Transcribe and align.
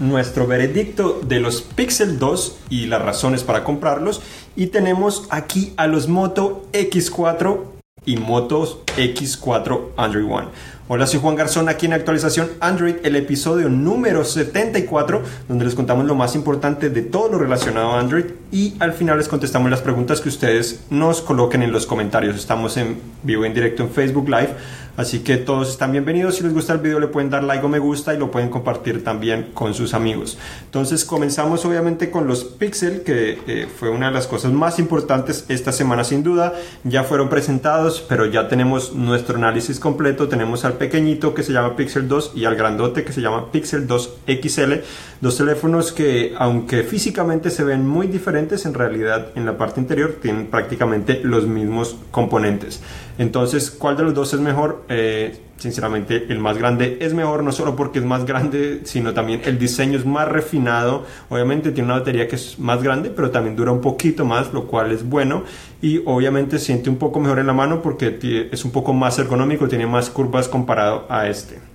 nuestro 0.00 0.46
veredicto 0.46 1.20
de 1.22 1.40
los 1.40 1.62
Pixel 1.62 2.18
2 2.18 2.58
y 2.70 2.86
las 2.86 3.02
razones 3.02 3.44
para 3.44 3.62
comprarlos. 3.62 4.22
Y 4.56 4.68
tenemos 4.68 5.26
aquí 5.30 5.72
a 5.76 5.86
los 5.86 6.08
Moto 6.08 6.66
X4 6.72 7.60
y 8.06 8.16
Motos 8.16 8.78
X4 8.96 9.90
Android 9.96 10.24
One. 10.24 10.48
Hola, 10.92 11.06
soy 11.06 11.20
Juan 11.20 11.36
Garzón 11.36 11.68
aquí 11.68 11.86
en 11.86 11.92
Actualización 11.92 12.50
Android, 12.58 12.96
el 13.04 13.14
episodio 13.14 13.68
número 13.68 14.24
74, 14.24 15.22
donde 15.48 15.64
les 15.64 15.76
contamos 15.76 16.04
lo 16.04 16.16
más 16.16 16.34
importante 16.34 16.90
de 16.90 17.02
todo 17.02 17.28
lo 17.28 17.38
relacionado 17.38 17.92
a 17.92 18.00
Android 18.00 18.24
y 18.50 18.74
al 18.80 18.92
final 18.92 19.16
les 19.16 19.28
contestamos 19.28 19.70
las 19.70 19.82
preguntas 19.82 20.20
que 20.20 20.28
ustedes 20.28 20.80
nos 20.90 21.20
coloquen 21.20 21.62
en 21.62 21.70
los 21.70 21.86
comentarios. 21.86 22.34
Estamos 22.34 22.76
en 22.76 23.00
vivo 23.22 23.44
en 23.44 23.54
directo 23.54 23.84
en 23.84 23.90
Facebook 23.90 24.28
Live 24.28 24.56
Así 24.96 25.20
que 25.20 25.36
todos 25.36 25.70
están 25.70 25.92
bienvenidos. 25.92 26.36
Si 26.36 26.42
les 26.42 26.52
gusta 26.52 26.74
el 26.74 26.80
video 26.80 27.00
le 27.00 27.06
pueden 27.06 27.30
dar 27.30 27.42
like 27.44 27.64
o 27.64 27.68
me 27.68 27.78
gusta 27.78 28.12
y 28.12 28.18
lo 28.18 28.30
pueden 28.30 28.50
compartir 28.50 29.02
también 29.04 29.50
con 29.54 29.72
sus 29.72 29.94
amigos. 29.94 30.36
Entonces 30.64 31.04
comenzamos 31.04 31.64
obviamente 31.64 32.10
con 32.10 32.26
los 32.26 32.44
Pixel, 32.44 33.02
que 33.02 33.38
eh, 33.46 33.68
fue 33.74 33.88
una 33.88 34.08
de 34.08 34.12
las 34.12 34.26
cosas 34.26 34.52
más 34.52 34.78
importantes 34.78 35.46
esta 35.48 35.72
semana 35.72 36.04
sin 36.04 36.22
duda. 36.22 36.54
Ya 36.84 37.04
fueron 37.04 37.28
presentados, 37.28 38.04
pero 38.06 38.26
ya 38.26 38.48
tenemos 38.48 38.79
nuestro 38.94 39.36
análisis 39.36 39.78
completo. 39.78 40.28
Tenemos 40.28 40.64
al 40.64 40.74
pequeñito 40.74 41.34
que 41.34 41.42
se 41.42 41.52
llama 41.52 41.76
Pixel 41.76 42.08
2 42.08 42.32
y 42.34 42.44
al 42.44 42.56
grandote 42.56 43.04
que 43.04 43.12
se 43.12 43.20
llama 43.20 43.52
Pixel 43.52 43.86
2 43.86 44.18
XL. 44.26 44.72
Dos 45.20 45.36
teléfonos 45.36 45.92
que 45.92 46.34
aunque 46.38 46.82
físicamente 46.82 47.50
se 47.50 47.64
ven 47.64 47.86
muy 47.86 48.06
diferentes, 48.06 48.66
en 48.66 48.74
realidad 48.74 49.28
en 49.34 49.46
la 49.46 49.56
parte 49.56 49.80
interior 49.80 50.16
tienen 50.20 50.46
prácticamente 50.46 51.20
los 51.22 51.46
mismos 51.46 51.96
componentes. 52.10 52.80
Entonces, 53.18 53.70
¿cuál 53.70 53.96
de 53.96 54.04
los 54.04 54.14
dos 54.14 54.32
es 54.34 54.40
mejor? 54.40 54.82
Eh, 54.88 55.38
sinceramente, 55.60 56.26
el 56.30 56.38
más 56.38 56.56
grande 56.56 56.98
es 57.00 57.12
mejor, 57.12 57.44
no 57.44 57.52
solo 57.52 57.76
porque 57.76 57.98
es 57.98 58.04
más 58.04 58.24
grande, 58.24 58.80
sino 58.84 59.12
también 59.12 59.42
el 59.44 59.58
diseño 59.58 59.98
es 59.98 60.06
más 60.06 60.26
refinado. 60.26 61.04
Obviamente 61.28 61.70
tiene 61.70 61.90
una 61.90 61.98
batería 61.98 62.26
que 62.26 62.36
es 62.36 62.58
más 62.58 62.82
grande, 62.82 63.10
pero 63.10 63.30
también 63.30 63.54
dura 63.56 63.70
un 63.70 63.80
poquito 63.80 64.24
más, 64.24 64.52
lo 64.52 64.66
cual 64.66 64.90
es 64.90 65.08
bueno. 65.08 65.44
Y 65.82 66.02
obviamente 66.06 66.58
siente 66.58 66.88
un 66.90 66.96
poco 66.96 67.20
mejor 67.20 67.38
en 67.38 67.46
la 67.46 67.52
mano 67.52 67.82
porque 67.82 68.48
es 68.50 68.64
un 68.64 68.70
poco 68.70 68.92
más 68.94 69.18
ergonómico, 69.18 69.68
tiene 69.68 69.86
más 69.86 70.10
curvas 70.10 70.48
comparado 70.48 71.06
a 71.08 71.28
este 71.28 71.70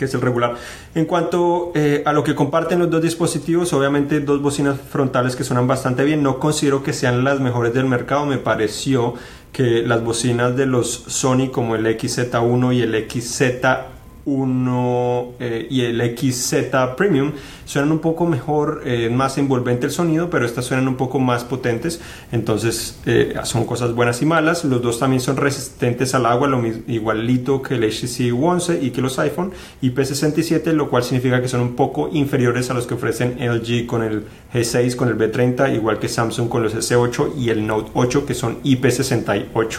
que 0.00 0.06
es 0.06 0.14
el 0.14 0.22
regular. 0.22 0.54
En 0.94 1.04
cuanto 1.04 1.72
eh, 1.74 2.02
a 2.06 2.14
lo 2.14 2.24
que 2.24 2.34
comparten 2.34 2.78
los 2.78 2.88
dos 2.88 3.02
dispositivos, 3.02 3.70
obviamente 3.74 4.20
dos 4.20 4.40
bocinas 4.40 4.80
frontales 4.80 5.36
que 5.36 5.44
suenan 5.44 5.66
bastante 5.66 6.04
bien. 6.04 6.22
No 6.22 6.38
considero 6.38 6.82
que 6.82 6.94
sean 6.94 7.22
las 7.22 7.38
mejores 7.38 7.74
del 7.74 7.84
mercado. 7.84 8.24
Me 8.24 8.38
pareció 8.38 9.12
que 9.52 9.82
las 9.82 10.02
bocinas 10.02 10.56
de 10.56 10.64
los 10.64 10.90
Sony 11.06 11.50
como 11.52 11.76
el 11.76 11.84
XZ1 11.84 12.74
y 12.74 12.80
el 12.80 13.10
XZ 13.10 13.89
1 14.24 15.32
eh, 15.40 15.66
y 15.70 15.82
el 15.82 16.16
XZ 16.16 16.54
Premium 16.96 17.32
suenan 17.64 17.92
un 17.92 18.00
poco 18.00 18.26
mejor, 18.26 18.82
eh, 18.84 19.08
más 19.10 19.38
envolvente 19.38 19.86
el 19.86 19.92
sonido, 19.92 20.30
pero 20.30 20.44
estas 20.44 20.64
suenan 20.64 20.88
un 20.88 20.96
poco 20.96 21.18
más 21.18 21.44
potentes, 21.44 22.00
entonces 22.32 23.00
eh, 23.06 23.34
son 23.44 23.64
cosas 23.64 23.94
buenas 23.94 24.20
y 24.22 24.26
malas. 24.26 24.64
Los 24.64 24.82
dos 24.82 24.98
también 24.98 25.20
son 25.20 25.36
resistentes 25.36 26.14
al 26.14 26.26
agua, 26.26 26.48
lo 26.48 26.58
mismo, 26.58 26.82
igualito 26.88 27.62
que 27.62 27.74
el 27.74 27.82
HTC 27.82 28.32
11 28.32 28.80
y 28.82 28.90
que 28.90 29.00
los 29.00 29.18
iPhone 29.18 29.52
IP67, 29.82 30.72
lo 30.72 30.90
cual 30.90 31.02
significa 31.02 31.40
que 31.40 31.48
son 31.48 31.60
un 31.60 31.76
poco 31.76 32.10
inferiores 32.12 32.70
a 32.70 32.74
los 32.74 32.86
que 32.86 32.94
ofrecen 32.94 33.36
LG 33.40 33.86
con 33.86 34.02
el 34.02 34.24
G6, 34.52 34.96
con 34.96 35.08
el 35.08 35.16
B30, 35.16 35.74
igual 35.74 35.98
que 35.98 36.08
Samsung 36.08 36.48
con 36.48 36.62
los 36.62 36.74
S8 36.74 37.36
y 37.38 37.50
el 37.50 37.66
Note 37.66 37.90
8 37.94 38.26
que 38.26 38.34
son 38.34 38.62
IP68. 38.62 39.78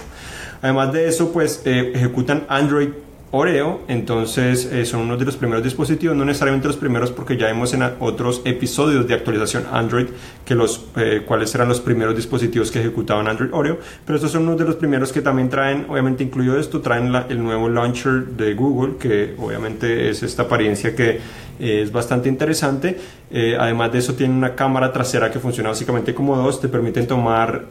Además 0.61 0.93
de 0.93 1.07
eso, 1.07 1.31
pues 1.31 1.61
ejecutan 1.65 2.45
Android 2.47 2.89
Oreo, 3.33 3.81
entonces 3.87 4.65
eh, 4.65 4.85
son 4.85 5.01
uno 5.01 5.15
de 5.15 5.23
los 5.23 5.37
primeros 5.37 5.63
dispositivos, 5.63 6.17
no 6.17 6.25
necesariamente 6.25 6.67
los 6.67 6.75
primeros 6.75 7.11
porque 7.11 7.37
ya 7.37 7.47
vemos 7.47 7.73
en 7.73 7.81
otros 7.99 8.41
episodios 8.43 9.07
de 9.07 9.13
actualización 9.13 9.65
Android 9.71 10.07
que 10.43 10.53
los 10.53 10.87
eh, 10.97 11.23
cuáles 11.25 11.55
eran 11.55 11.69
los 11.69 11.79
primeros 11.79 12.13
dispositivos 12.13 12.71
que 12.71 12.79
ejecutaban 12.79 13.29
Android 13.29 13.53
Oreo, 13.53 13.79
pero 14.05 14.17
estos 14.17 14.31
son 14.31 14.43
uno 14.43 14.57
de 14.57 14.65
los 14.65 14.75
primeros 14.75 15.13
que 15.13 15.21
también 15.21 15.49
traen, 15.49 15.85
obviamente 15.87 16.25
incluido 16.25 16.59
esto, 16.59 16.81
traen 16.81 17.15
el 17.29 17.41
nuevo 17.41 17.69
launcher 17.69 18.25
de 18.25 18.53
Google, 18.53 18.97
que 18.99 19.33
obviamente 19.37 20.09
es 20.09 20.23
esta 20.23 20.43
apariencia 20.43 20.93
que 20.93 21.19
eh, 21.61 21.81
es 21.83 21.91
bastante 21.91 22.27
interesante. 22.27 22.97
Además 23.59 23.91
de 23.91 23.99
eso 23.99 24.13
tiene 24.13 24.33
una 24.33 24.55
cámara 24.55 24.91
trasera 24.91 25.31
que 25.31 25.39
funciona 25.39 25.69
básicamente 25.69 26.13
como 26.13 26.35
dos, 26.35 26.59
te 26.59 26.67
permiten 26.67 27.07
tomar 27.07 27.65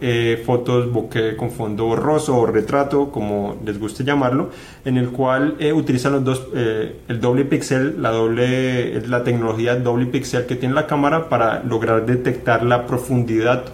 fotos 0.44 0.90
bokeh 0.90 1.36
con 1.36 1.50
fondo 1.50 1.84
borroso 1.84 2.36
o 2.36 2.46
retrato, 2.46 3.10
como 3.10 3.56
les 3.64 3.78
guste 3.78 4.04
llamarlo, 4.04 4.50
en 4.84 4.96
el 4.96 5.10
cual 5.10 5.56
eh, 5.58 5.72
utilizan 5.72 6.12
los 6.12 6.24
dos, 6.24 6.48
eh, 6.54 6.96
el 7.08 7.20
doble 7.20 7.44
pixel, 7.44 8.00
la, 8.00 8.10
doble, 8.10 9.00
la 9.06 9.22
tecnología 9.24 9.76
doble 9.76 10.06
pixel 10.06 10.46
que 10.46 10.56
tiene 10.56 10.74
la 10.74 10.86
cámara 10.86 11.28
para 11.28 11.62
lograr 11.62 12.06
detectar 12.06 12.62
la 12.64 12.86
profundidad 12.86 13.64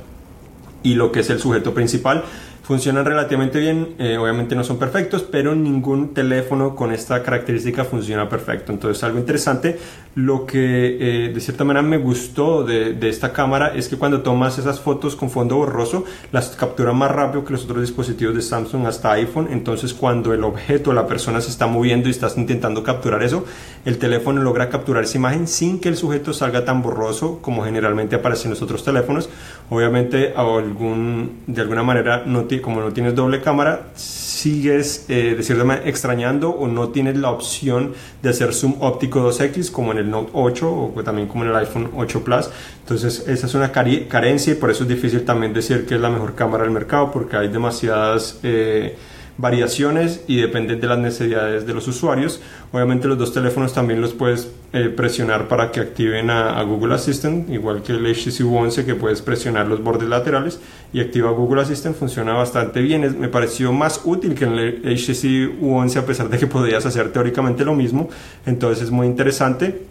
y 0.82 0.94
lo 0.94 1.10
que 1.10 1.20
es 1.20 1.30
el 1.30 1.38
sujeto 1.38 1.74
principal 1.74 2.24
funcionan 2.66 3.04
relativamente 3.04 3.60
bien, 3.60 3.94
eh, 4.00 4.18
obviamente 4.18 4.56
no 4.56 4.64
son 4.64 4.76
perfectos, 4.76 5.22
pero 5.22 5.54
ningún 5.54 6.14
teléfono 6.14 6.74
con 6.74 6.92
esta 6.92 7.22
característica 7.22 7.84
funciona 7.84 8.28
perfecto. 8.28 8.72
Entonces 8.72 9.04
algo 9.04 9.20
interesante, 9.20 9.78
lo 10.16 10.46
que 10.46 10.96
eh, 10.98 11.32
de 11.32 11.40
cierta 11.40 11.62
manera 11.62 11.86
me 11.86 11.98
gustó 11.98 12.64
de, 12.64 12.94
de, 12.94 13.08
esta 13.08 13.32
cámara 13.32 13.72
es 13.76 13.88
que 13.88 13.96
cuando 13.96 14.22
tomas 14.22 14.58
esas 14.58 14.80
fotos 14.80 15.14
con 15.14 15.30
fondo 15.30 15.54
borroso, 15.54 16.04
las 16.32 16.48
captura 16.56 16.92
más 16.92 17.12
rápido 17.12 17.44
que 17.44 17.52
los 17.52 17.64
otros 17.64 17.82
dispositivos 17.82 18.34
de 18.34 18.42
Samsung 18.42 18.86
hasta 18.86 19.12
iPhone. 19.12 19.46
Entonces 19.52 19.94
cuando 19.94 20.34
el 20.34 20.42
objeto, 20.42 20.92
la 20.92 21.06
persona 21.06 21.40
se 21.40 21.50
está 21.50 21.68
moviendo 21.68 22.08
y 22.08 22.10
estás 22.10 22.36
intentando 22.36 22.82
capturar 22.82 23.22
eso, 23.22 23.44
el 23.84 23.98
teléfono 23.98 24.42
logra 24.42 24.70
capturar 24.70 25.04
esa 25.04 25.18
imagen 25.18 25.46
sin 25.46 25.78
que 25.78 25.88
el 25.88 25.96
sujeto 25.96 26.32
salga 26.32 26.64
tan 26.64 26.82
borroso 26.82 27.38
como 27.42 27.62
generalmente 27.62 28.16
aparece 28.16 28.48
en 28.48 28.50
los 28.50 28.62
otros 28.62 28.82
teléfonos. 28.82 29.28
Obviamente 29.70 30.32
algún, 30.34 31.42
de 31.46 31.60
alguna 31.60 31.84
manera 31.84 32.24
no 32.26 32.44
tiene 32.44 32.55
como 32.60 32.80
no 32.80 32.92
tienes 32.92 33.14
doble 33.14 33.40
cámara, 33.40 33.88
sigues 33.94 35.06
eh, 35.08 35.36
de 35.38 35.64
manera 35.64 35.88
extrañando 35.88 36.50
o 36.50 36.68
no 36.68 36.90
tienes 36.90 37.16
la 37.16 37.30
opción 37.30 37.94
de 38.22 38.30
hacer 38.30 38.52
zoom 38.52 38.76
óptico 38.80 39.20
2X 39.20 39.70
como 39.70 39.92
en 39.92 39.98
el 39.98 40.10
Note 40.10 40.30
8 40.32 40.92
o 40.94 41.02
también 41.02 41.28
como 41.28 41.44
en 41.44 41.50
el 41.50 41.56
iPhone 41.56 41.90
8 41.96 42.24
Plus. 42.24 42.50
Entonces 42.80 43.24
esa 43.26 43.46
es 43.46 43.54
una 43.54 43.72
carencia 43.72 44.52
y 44.52 44.56
por 44.56 44.70
eso 44.70 44.84
es 44.84 44.88
difícil 44.88 45.24
también 45.24 45.52
decir 45.52 45.86
que 45.86 45.94
es 45.94 46.00
la 46.00 46.10
mejor 46.10 46.34
cámara 46.34 46.64
del 46.64 46.72
mercado 46.72 47.10
porque 47.10 47.36
hay 47.36 47.48
demasiadas... 47.48 48.38
Eh, 48.42 48.96
variaciones 49.38 50.24
y 50.26 50.36
depende 50.36 50.76
de 50.76 50.86
las 50.86 50.98
necesidades 50.98 51.66
de 51.66 51.74
los 51.74 51.86
usuarios. 51.88 52.40
Obviamente 52.72 53.06
los 53.06 53.18
dos 53.18 53.32
teléfonos 53.32 53.72
también 53.72 54.00
los 54.00 54.14
puedes 54.14 54.50
eh, 54.72 54.88
presionar 54.88 55.48
para 55.48 55.70
que 55.70 55.80
activen 55.80 56.30
a, 56.30 56.62
Google 56.62 56.94
Assistant, 56.94 57.50
igual 57.50 57.82
que 57.82 57.92
el 57.92 58.04
HTC 58.04 58.40
U11 58.40 58.84
que 58.84 58.94
puedes 58.94 59.22
presionar 59.22 59.66
los 59.68 59.82
bordes 59.82 60.08
laterales 60.08 60.60
y 60.92 61.00
activa 61.00 61.30
Google 61.30 61.62
Assistant, 61.62 61.96
funciona 61.96 62.32
bastante 62.32 62.80
bien. 62.80 63.20
me 63.20 63.28
pareció 63.28 63.72
más 63.72 64.00
útil 64.04 64.34
que 64.34 64.44
el 64.44 64.82
HTC 64.82 65.60
U11 65.60 65.96
a 65.96 66.06
pesar 66.06 66.28
de 66.28 66.38
que 66.38 66.46
podías 66.46 66.86
hacer 66.86 67.12
teóricamente 67.12 67.64
lo 67.64 67.74
mismo, 67.74 68.08
entonces 68.46 68.84
es 68.84 68.90
muy 68.90 69.06
interesante. 69.06 69.82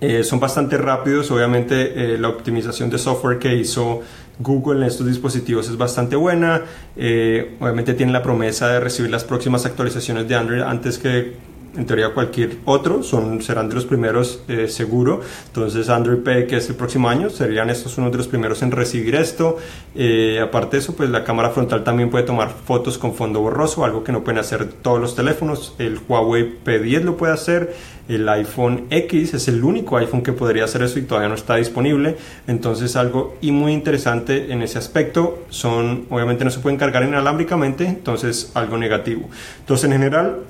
Eh, 0.00 0.24
son 0.24 0.40
bastante 0.40 0.78
rápidos, 0.78 1.30
obviamente 1.30 2.14
eh, 2.14 2.18
la 2.18 2.28
optimización 2.28 2.88
de 2.88 2.96
software 2.96 3.38
que 3.38 3.54
hizo 3.54 4.00
Google 4.40 4.80
en 4.80 4.86
estos 4.86 5.06
dispositivos 5.06 5.68
es 5.68 5.76
bastante 5.76 6.16
buena. 6.16 6.62
Eh, 6.96 7.56
obviamente 7.60 7.94
tienen 7.94 8.12
la 8.12 8.22
promesa 8.22 8.68
de 8.68 8.80
recibir 8.80 9.10
las 9.10 9.24
próximas 9.24 9.66
actualizaciones 9.66 10.26
de 10.28 10.34
Android 10.34 10.62
antes 10.62 10.98
que 10.98 11.34
en 11.76 11.86
teoría 11.86 12.12
cualquier 12.12 12.58
otro, 12.64 13.02
son, 13.02 13.42
serán 13.42 13.68
de 13.68 13.76
los 13.76 13.84
primeros 13.84 14.42
eh, 14.48 14.68
seguro. 14.68 15.20
Entonces 15.46 15.88
Android 15.88 16.18
Pay, 16.18 16.46
que 16.46 16.56
es 16.56 16.68
el 16.68 16.74
próximo 16.74 17.08
año, 17.08 17.30
serían 17.30 17.70
estos 17.70 17.96
uno 17.98 18.10
de 18.10 18.16
los 18.16 18.28
primeros 18.28 18.62
en 18.62 18.72
recibir 18.72 19.14
esto. 19.14 19.56
Eh, 19.94 20.40
aparte 20.42 20.76
de 20.76 20.82
eso, 20.82 20.96
pues 20.96 21.10
la 21.10 21.22
cámara 21.22 21.50
frontal 21.50 21.84
también 21.84 22.10
puede 22.10 22.24
tomar 22.24 22.50
fotos 22.50 22.98
con 22.98 23.14
fondo 23.14 23.40
borroso, 23.40 23.84
algo 23.84 24.02
que 24.02 24.12
no 24.12 24.24
pueden 24.24 24.38
hacer 24.38 24.66
todos 24.66 25.00
los 25.00 25.14
teléfonos. 25.14 25.74
El 25.78 26.00
Huawei 26.08 26.58
P10 26.64 27.02
lo 27.02 27.16
puede 27.16 27.32
hacer, 27.32 27.74
el 28.08 28.28
iPhone 28.28 28.86
X 28.90 29.34
es 29.34 29.46
el 29.46 29.62
único 29.62 29.96
iPhone 29.96 30.22
que 30.22 30.32
podría 30.32 30.64
hacer 30.64 30.82
eso 30.82 30.98
y 30.98 31.02
todavía 31.02 31.28
no 31.28 31.36
está 31.36 31.56
disponible. 31.56 32.16
Entonces 32.48 32.96
algo 32.96 33.36
y 33.40 33.52
muy 33.52 33.72
interesante 33.72 34.52
en 34.52 34.62
ese 34.62 34.78
aspecto 34.78 35.44
son, 35.50 36.06
obviamente 36.10 36.44
no 36.44 36.50
se 36.50 36.58
pueden 36.58 36.78
cargar 36.78 37.04
inalámbricamente, 37.04 37.86
entonces 37.86 38.50
algo 38.54 38.76
negativo. 38.76 39.28
Entonces 39.60 39.84
en 39.84 39.92
general 39.92 40.40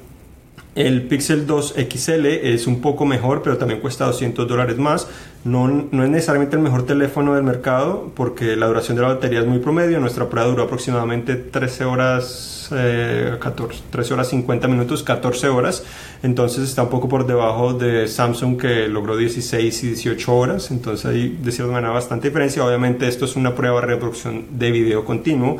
el 0.87 1.03
Pixel 1.03 1.47
2 1.47 1.75
XL 1.77 2.27
es 2.27 2.67
un 2.67 2.81
poco 2.81 3.05
mejor, 3.05 3.43
pero 3.43 3.59
también 3.59 3.81
cuesta 3.81 4.07
200 4.07 4.47
dólares 4.49 4.79
más. 4.79 5.09
No, 5.43 5.69
no, 5.69 6.05
es 6.05 6.11
necesariamente 6.11 6.57
el 6.57 6.63
mejor 6.63 6.85
teléfono 6.85 7.35
del 7.35 7.43
mercado 7.43 8.13
porque 8.15 8.57
la 8.57 8.67
duración 8.67 8.97
de 8.97 9.03
la 9.03 9.09
batería 9.09 9.41
es 9.41 9.47
muy 9.47 9.59
promedio. 9.59 9.99
Nuestra 9.99 10.29
prueba 10.29 10.49
duró 10.49 10.65
aproximadamente 10.65 11.37
13 11.37 11.85
horas, 11.87 12.69
14, 12.71 13.79
eh, 13.79 13.83
13 13.91 14.15
horas 14.15 14.29
50 14.29 14.69
minutos, 14.69 15.03
14 15.03 15.49
horas. 15.49 15.83
Entonces 16.23 16.69
está 16.69 16.83
un 16.83 16.91
poco 16.91 17.09
por 17.09 17.27
debajo 17.27 17.73
de 17.73 18.07
Samsung 18.07 18.61
que 18.61 18.87
logró 18.89 19.17
16 19.17 19.85
y 19.85 19.87
18 19.89 20.37
horas. 20.37 20.71
Entonces 20.71 21.07
hay 21.07 21.39
de 21.43 21.53
cierta 21.53 21.73
manera 21.73 21.93
bastante 21.93 22.29
diferencia. 22.29 22.65
Obviamente 22.65 23.09
esto 23.09 23.25
es 23.25 23.35
una 23.35 23.55
prueba 23.55 23.81
de 23.81 23.87
reproducción 23.87 24.45
de 24.51 24.71
video 24.71 25.05
continuo. 25.07 25.57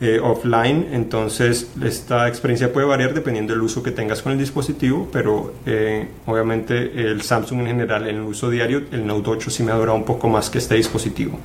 Eh, 0.00 0.18
offline, 0.20 0.88
entonces 0.92 1.70
esta 1.82 2.26
experiencia 2.26 2.72
puede 2.72 2.86
variar 2.86 3.14
dependiendo 3.14 3.52
del 3.52 3.62
uso 3.62 3.80
que 3.80 3.92
tengas 3.92 4.22
con 4.22 4.32
el 4.32 4.38
dispositivo, 4.38 5.08
pero 5.12 5.54
eh, 5.66 6.08
obviamente 6.26 7.08
el 7.08 7.22
Samsung 7.22 7.60
en 7.60 7.66
general 7.66 8.08
en 8.08 8.16
el 8.16 8.22
uso 8.22 8.50
diario, 8.50 8.82
el 8.90 9.06
Note 9.06 9.30
8 9.30 9.50
sí 9.50 9.62
me 9.62 9.70
ha 9.70 9.76
durado 9.76 9.96
un 9.96 10.04
poco 10.04 10.28
más 10.28 10.50
que 10.50 10.58
este 10.58 10.74
dispositivo. 10.74 11.38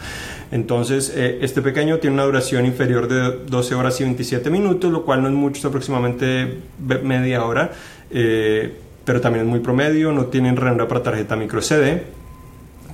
Entonces 0.51 1.13
eh, 1.15 1.37
este 1.41 1.61
pequeño 1.61 1.99
tiene 1.99 2.15
una 2.15 2.23
duración 2.23 2.65
inferior 2.65 3.07
de 3.07 3.45
12 3.45 3.75
horas 3.75 4.01
y 4.01 4.03
27 4.05 4.49
minutos, 4.49 4.91
lo 4.91 5.05
cual 5.05 5.21
no 5.21 5.27
es 5.27 5.33
mucho, 5.35 5.59
es 5.59 5.65
aproximadamente 5.65 6.57
media 7.03 7.45
hora, 7.45 7.71
pero 8.09 9.21
también 9.21 9.45
es 9.45 9.49
muy 9.49 9.59
promedio, 9.59 10.11
no 10.11 10.25
tienen 10.25 10.55
ranura 10.55 10.87
para 10.87 11.03
tarjeta 11.03 11.35
micro 11.35 11.61
SD 11.61 12.18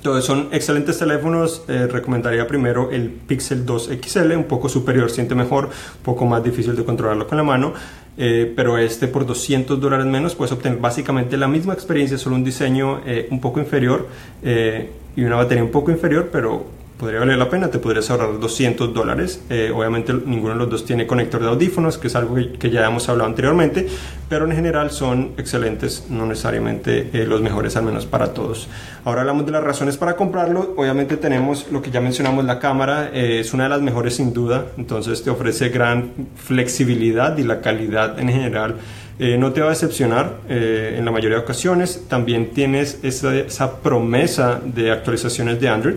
entonces 0.05 0.25
son 0.25 0.49
excelentes 0.51 0.99
teléfonos. 0.99 1.63
Eh, 1.67 1.87
recomendaría 1.87 2.45
primero 2.45 2.91
el 2.91 3.09
Pixel 3.09 3.65
2 3.65 3.89
XL, 3.99 4.33
un 4.35 4.43
poco 4.43 4.69
superior, 4.69 5.09
siente 5.09 5.33
mejor, 5.33 5.65
un 5.65 6.03
poco 6.03 6.27
más 6.27 6.43
difícil 6.43 6.75
de 6.75 6.85
controlarlo 6.85 7.25
con 7.25 7.39
la 7.39 7.43
mano. 7.43 7.73
Eh, 8.15 8.53
pero 8.55 8.77
este 8.77 9.07
por 9.07 9.25
200 9.25 9.81
dólares 9.81 10.05
menos 10.05 10.35
puedes 10.35 10.51
obtener 10.51 10.77
básicamente 10.77 11.37
la 11.37 11.47
misma 11.47 11.73
experiencia, 11.73 12.19
solo 12.19 12.35
un 12.35 12.43
diseño 12.43 13.01
eh, 13.03 13.27
un 13.31 13.41
poco 13.41 13.59
inferior 13.59 14.07
y 14.43 15.23
una 15.23 15.37
batería 15.37 15.63
un 15.63 15.71
poco 15.71 15.89
inferior, 15.89 16.29
pero 16.31 16.67
podría 16.97 17.19
valer 17.19 17.37
la 17.37 17.49
pena, 17.49 17.69
te 17.69 17.79
podrías 17.79 18.09
ahorrar 18.09 18.39
200 18.39 18.93
dólares. 18.93 19.41
Eh, 19.49 19.71
obviamente 19.73 20.13
ninguno 20.13 20.53
de 20.53 20.59
los 20.59 20.69
dos 20.69 20.85
tiene 20.85 21.05
conector 21.05 21.41
de 21.41 21.47
audífonos, 21.49 21.97
que 21.97 22.07
es 22.07 22.15
algo 22.15 22.35
que, 22.35 22.69
ya 22.69 22.85
hemos 22.85 23.09
hablado 23.09 23.29
anteriormente, 23.29 23.87
pero 24.29 24.45
en 24.45 24.53
general 24.53 24.91
son 24.91 25.33
excelentes, 25.37 26.05
no 26.09 26.25
necesariamente 26.25 27.09
eh, 27.13 27.25
los 27.25 27.41
mejores 27.41 27.75
al 27.75 27.83
menos 27.83 28.05
para 28.05 28.33
todos. 28.33 28.67
Ahora 29.03 29.21
hablamos 29.21 29.45
de 29.45 29.51
las 29.51 29.63
razones 29.63 29.97
para 29.97 30.15
comprarlo. 30.15 30.73
Obviamente 30.77 31.17
tenemos 31.17 31.69
lo 31.71 31.81
que 31.81 31.91
ya 31.91 31.99
mencionamos, 31.99 32.45
la 32.45 32.59
cámara 32.59 33.09
eh, 33.13 33.39
es 33.41 33.53
una 33.53 33.65
de 33.65 33.69
las 33.69 33.81
mejores 33.81 34.15
sin 34.15 34.33
duda, 34.33 34.65
entonces 34.77 35.21
te 35.21 35.29
ofrece 35.29 35.69
gran 35.69 36.11
flexibilidad 36.35 37.37
y 37.37 37.43
la 37.43 37.59
calidad 37.59 38.19
en 38.19 38.29
general. 38.29 38.75
no 39.17 39.53
te 39.53 39.61
va 39.61 39.67
a 39.67 39.69
decepcionar 39.69 40.39
en 40.49 41.05
la 41.05 41.11
mayoría 41.11 41.37
de 41.37 41.43
ocasiones. 41.43 42.03
También 42.09 42.51
tienes 42.51 42.99
esa, 43.01 43.33
esa 43.33 43.77
promesa 43.79 44.59
de 44.63 44.91
actualizaciones 44.91 45.59
de 45.61 45.69
Android. 45.69 45.95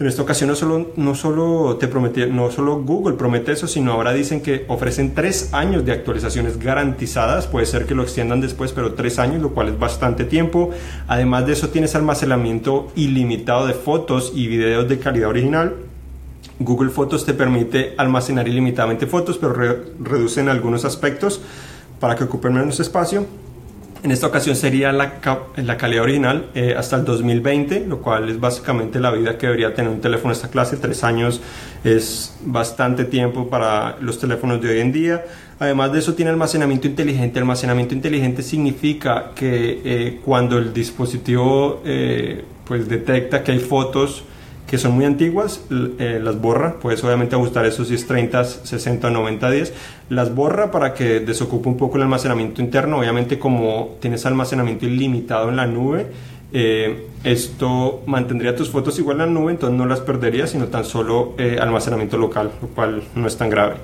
En 0.00 0.06
esta 0.06 0.22
ocasión 0.22 0.48
no 0.48 0.56
solo, 0.56 0.92
no 0.96 1.14
solo 1.14 1.76
te 1.76 1.86
prometí, 1.86 2.24
no 2.24 2.50
solo 2.50 2.82
Google 2.82 3.18
promete 3.18 3.52
eso, 3.52 3.66
sino 3.66 3.92
ahora 3.92 4.14
dicen 4.14 4.40
que 4.40 4.64
ofrecen 4.66 5.14
tres 5.14 5.52
años 5.52 5.84
de 5.84 5.92
actualizaciones 5.92 6.58
garantizadas. 6.58 7.46
Puede 7.46 7.66
ser 7.66 7.84
que 7.84 7.94
lo 7.94 8.02
extiendan 8.02 8.40
después, 8.40 8.72
pero 8.72 8.94
tres 8.94 9.18
años, 9.18 9.42
lo 9.42 9.50
cual 9.50 9.68
es 9.68 9.78
bastante 9.78 10.24
tiempo. 10.24 10.70
Además 11.06 11.46
de 11.46 11.52
eso, 11.52 11.68
tienes 11.68 11.94
almacenamiento 11.94 12.90
ilimitado 12.96 13.66
de 13.66 13.74
fotos 13.74 14.32
y 14.34 14.46
videos 14.46 14.88
de 14.88 14.98
calidad 14.98 15.28
original. 15.28 15.74
Google 16.58 16.88
Fotos 16.88 17.26
te 17.26 17.34
permite 17.34 17.92
almacenar 17.98 18.48
ilimitadamente 18.48 19.06
fotos, 19.06 19.36
pero 19.36 19.52
reduce 19.52 20.40
en 20.40 20.48
algunos 20.48 20.86
aspectos 20.86 21.42
para 22.00 22.16
que 22.16 22.24
ocupen 22.24 22.54
menos 22.54 22.80
espacio. 22.80 23.26
En 24.02 24.12
esta 24.12 24.26
ocasión 24.26 24.56
sería 24.56 24.92
la, 24.92 25.20
la 25.56 25.76
calidad 25.76 26.04
original 26.04 26.46
eh, 26.54 26.74
hasta 26.76 26.96
el 26.96 27.04
2020, 27.04 27.86
lo 27.86 28.00
cual 28.00 28.30
es 28.30 28.40
básicamente 28.40 28.98
la 28.98 29.10
vida 29.10 29.36
que 29.36 29.46
debería 29.46 29.74
tener 29.74 29.90
un 29.90 30.00
teléfono 30.00 30.32
de 30.32 30.36
esta 30.36 30.48
clase. 30.48 30.78
Tres 30.78 31.04
años 31.04 31.42
es 31.84 32.34
bastante 32.42 33.04
tiempo 33.04 33.50
para 33.50 33.98
los 34.00 34.18
teléfonos 34.18 34.62
de 34.62 34.70
hoy 34.70 34.80
en 34.80 34.92
día. 34.92 35.24
Además 35.58 35.92
de 35.92 35.98
eso 35.98 36.14
tiene 36.14 36.30
almacenamiento 36.30 36.86
inteligente. 36.86 37.40
Almacenamiento 37.40 37.94
inteligente 37.94 38.42
significa 38.42 39.32
que 39.34 39.82
eh, 39.84 40.20
cuando 40.24 40.56
el 40.56 40.72
dispositivo 40.72 41.82
eh, 41.84 42.42
pues 42.64 42.88
detecta 42.88 43.44
que 43.44 43.52
hay 43.52 43.58
fotos 43.58 44.24
que 44.70 44.78
son 44.78 44.92
muy 44.92 45.04
antiguas, 45.04 45.62
eh, 45.98 46.20
las 46.22 46.40
borra, 46.40 46.76
puedes 46.78 47.02
obviamente 47.02 47.34
ajustar 47.34 47.66
esos 47.66 47.88
si 47.88 47.94
es 47.94 48.06
30, 48.06 48.44
60, 48.44 49.10
90 49.10 49.50
días, 49.50 49.72
las 50.08 50.32
borra 50.32 50.70
para 50.70 50.94
que 50.94 51.18
desocupe 51.18 51.68
un 51.68 51.76
poco 51.76 51.96
el 51.96 52.04
almacenamiento 52.04 52.62
interno, 52.62 53.00
obviamente 53.00 53.36
como 53.36 53.96
tienes 54.00 54.24
almacenamiento 54.26 54.86
ilimitado 54.86 55.48
en 55.48 55.56
la 55.56 55.66
nube, 55.66 56.06
eh, 56.52 57.08
esto 57.24 58.04
mantendría 58.06 58.54
tus 58.54 58.70
fotos 58.70 58.96
igual 59.00 59.20
en 59.20 59.34
la 59.34 59.40
nube, 59.40 59.50
entonces 59.50 59.76
no 59.76 59.86
las 59.86 59.98
perderías, 59.98 60.50
sino 60.50 60.66
tan 60.66 60.84
solo 60.84 61.34
eh, 61.36 61.58
almacenamiento 61.60 62.16
local, 62.16 62.52
lo 62.62 62.68
cual 62.68 63.02
no 63.16 63.26
es 63.26 63.36
tan 63.36 63.50
grave. 63.50 63.74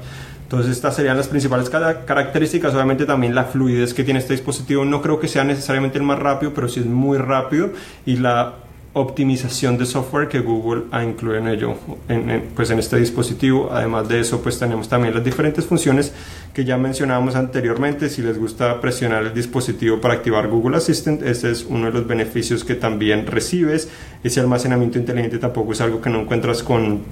Entonces 0.44 0.70
estas 0.70 0.94
serían 0.94 1.16
las 1.16 1.26
principales 1.26 1.68
características, 1.68 2.72
obviamente 2.72 3.06
también 3.06 3.34
la 3.34 3.42
fluidez 3.42 3.92
que 3.92 4.04
tiene 4.04 4.20
este 4.20 4.34
dispositivo, 4.34 4.84
no 4.84 5.02
creo 5.02 5.18
que 5.18 5.26
sea 5.26 5.42
necesariamente 5.42 5.98
el 5.98 6.04
más 6.04 6.20
rápido, 6.20 6.54
pero 6.54 6.68
sí 6.68 6.78
es 6.78 6.86
muy 6.86 7.18
rápido. 7.18 7.70
Y 8.04 8.18
la 8.18 8.54
optimización 8.98 9.76
de 9.76 9.84
software 9.84 10.26
que 10.26 10.40
Google 10.40 10.84
ha 10.90 11.04
incluido 11.04 11.38
en 11.38 11.48
ello, 11.48 11.74
en, 12.08 12.48
pues 12.54 12.70
en 12.70 12.78
este 12.78 12.96
dispositivo. 12.96 13.68
Además 13.70 14.08
de 14.08 14.20
eso, 14.20 14.40
pues 14.40 14.58
tenemos 14.58 14.88
también 14.88 15.12
las 15.12 15.22
diferentes 15.22 15.66
funciones 15.66 16.14
que 16.54 16.64
ya 16.64 16.78
mencionábamos 16.78 17.36
anteriormente. 17.36 18.08
Si 18.08 18.22
les 18.22 18.38
gusta 18.38 18.80
presionar 18.80 19.24
el 19.24 19.34
dispositivo 19.34 20.00
para 20.00 20.14
activar 20.14 20.48
Google 20.48 20.78
Assistant, 20.78 21.22
ese 21.22 21.50
es 21.50 21.66
uno 21.68 21.86
de 21.86 21.92
los 21.92 22.06
beneficios 22.06 22.64
que 22.64 22.74
también 22.74 23.26
recibes. 23.26 23.90
Ese 24.24 24.40
almacenamiento 24.40 24.98
inteligente 24.98 25.36
tampoco 25.38 25.72
es 25.72 25.82
algo 25.82 26.00
que 26.00 26.08
no 26.08 26.22
encuentras 26.22 26.62
con, 26.62 27.02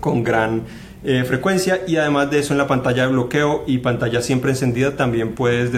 con 0.00 0.22
gran 0.22 0.64
eh, 1.04 1.24
frecuencia 1.24 1.80
y 1.86 1.96
además 1.96 2.30
de 2.30 2.40
eso 2.40 2.52
en 2.52 2.58
la 2.58 2.66
pantalla 2.66 3.06
de 3.06 3.12
bloqueo 3.12 3.64
y 3.66 3.78
pantalla 3.78 4.20
siempre 4.20 4.50
encendida 4.50 4.94
también 4.94 5.34
puedes 5.34 5.72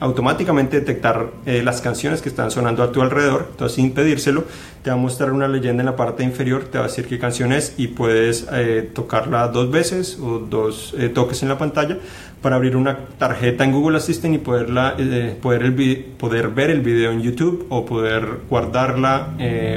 automáticamente 0.00 0.80
detectar 0.80 1.30
eh, 1.46 1.62
las 1.62 1.82
canciones 1.82 2.22
que 2.22 2.30
están 2.30 2.50
sonando 2.50 2.82
a 2.82 2.90
tu 2.90 3.02
alrededor. 3.02 3.48
Entonces, 3.50 3.76
sin 3.76 3.92
pedírselo, 3.92 4.44
te 4.82 4.90
va 4.90 4.96
a 4.96 4.98
mostrar 4.98 5.30
una 5.30 5.46
leyenda 5.46 5.82
en 5.82 5.86
la 5.86 5.96
parte 5.96 6.24
inferior, 6.24 6.64
te 6.64 6.78
va 6.78 6.84
a 6.84 6.88
decir 6.88 7.06
qué 7.06 7.18
canción 7.18 7.52
es 7.52 7.74
y 7.76 7.88
puedes 7.88 8.48
eh, 8.50 8.90
tocarla 8.94 9.48
dos 9.48 9.70
veces 9.70 10.18
o 10.18 10.38
dos 10.38 10.94
eh, 10.98 11.10
toques 11.10 11.42
en 11.42 11.50
la 11.50 11.58
pantalla 11.58 11.98
para 12.40 12.56
abrir 12.56 12.74
una 12.76 12.96
tarjeta 13.18 13.64
en 13.64 13.72
Google 13.72 13.98
Assistant 13.98 14.34
y 14.34 14.38
poderla, 14.38 14.96
poder, 15.42 15.62
el, 15.62 16.04
poder 16.18 16.48
ver 16.48 16.70
el 16.70 16.80
video 16.80 17.12
en 17.12 17.20
YouTube 17.20 17.66
o 17.68 17.84
poder 17.84 18.26
guardarla 18.48 19.34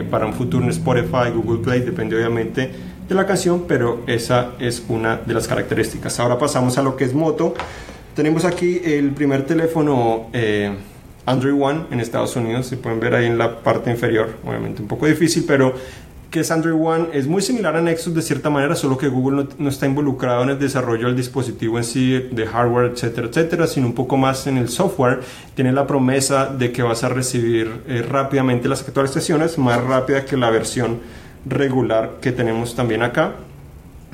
para 0.09 0.25
un 0.25 0.33
futuro 0.33 0.63
en 0.63 0.69
Spotify, 0.69 1.29
Google 1.35 1.61
Play, 1.61 1.81
depende 1.81 2.15
obviamente 2.15 2.71
de 3.07 3.15
la 3.15 3.25
canción, 3.25 3.65
pero 3.67 4.03
esa 4.07 4.51
es 4.59 4.83
una 4.87 5.17
de 5.17 5.33
las 5.33 5.47
características. 5.47 6.19
Ahora 6.21 6.37
pasamos 6.37 6.77
a 6.77 6.81
lo 6.81 6.95
que 6.95 7.03
es 7.03 7.13
moto. 7.13 7.53
Tenemos 8.15 8.45
aquí 8.45 8.79
el 8.83 9.09
primer 9.11 9.43
teléfono 9.47 10.27
eh, 10.33 10.71
Android 11.25 11.59
One 11.59 11.85
en 11.89 11.99
Estados 11.99 12.35
Unidos, 12.35 12.67
se 12.67 12.77
pueden 12.77 12.99
ver 12.99 13.15
ahí 13.15 13.25
en 13.25 13.39
la 13.39 13.63
parte 13.63 13.89
inferior, 13.89 14.35
obviamente 14.45 14.83
un 14.83 14.87
poco 14.87 15.07
difícil, 15.07 15.45
pero 15.47 15.73
que 16.29 16.41
es 16.41 16.51
Android 16.51 16.75
One 16.79 17.07
es 17.13 17.25
muy 17.25 17.41
similar 17.41 17.75
a 17.75 17.81
Nexus 17.81 18.13
de 18.13 18.21
cierta 18.21 18.51
manera, 18.51 18.75
solo 18.75 18.99
que 18.99 19.07
Google 19.07 19.47
no, 19.57 19.67
está 19.69 19.87
involucrado 19.87 20.43
en 20.43 20.49
el 20.49 20.59
desarrollo 20.59 21.07
del 21.07 21.15
dispositivo 21.15 21.79
en 21.79 21.83
sí, 21.83 22.27
de 22.31 22.45
hardware, 22.45 22.91
etcétera, 22.91 23.27
etcétera, 23.27 23.65
sino 23.65 23.87
un 23.87 23.93
poco 23.93 24.15
más 24.15 24.45
en 24.45 24.57
el 24.57 24.69
software. 24.69 25.21
Tiene 25.55 25.71
la 25.71 25.87
promesa 25.87 26.47
de 26.47 26.71
que 26.71 26.83
vas 26.83 27.03
a 27.03 27.09
recibir 27.09 27.81
eh, 27.87 28.05
rápidamente 28.07 28.67
las 28.67 28.81
actualizaciones, 28.87 29.57
más 29.57 29.83
rápida 29.83 30.25
que 30.25 30.37
la 30.37 30.51
versión 30.51 30.99
regular 31.47 32.17
que 32.21 32.31
tenemos 32.31 32.75
también 32.75 33.01
acá. 33.01 33.33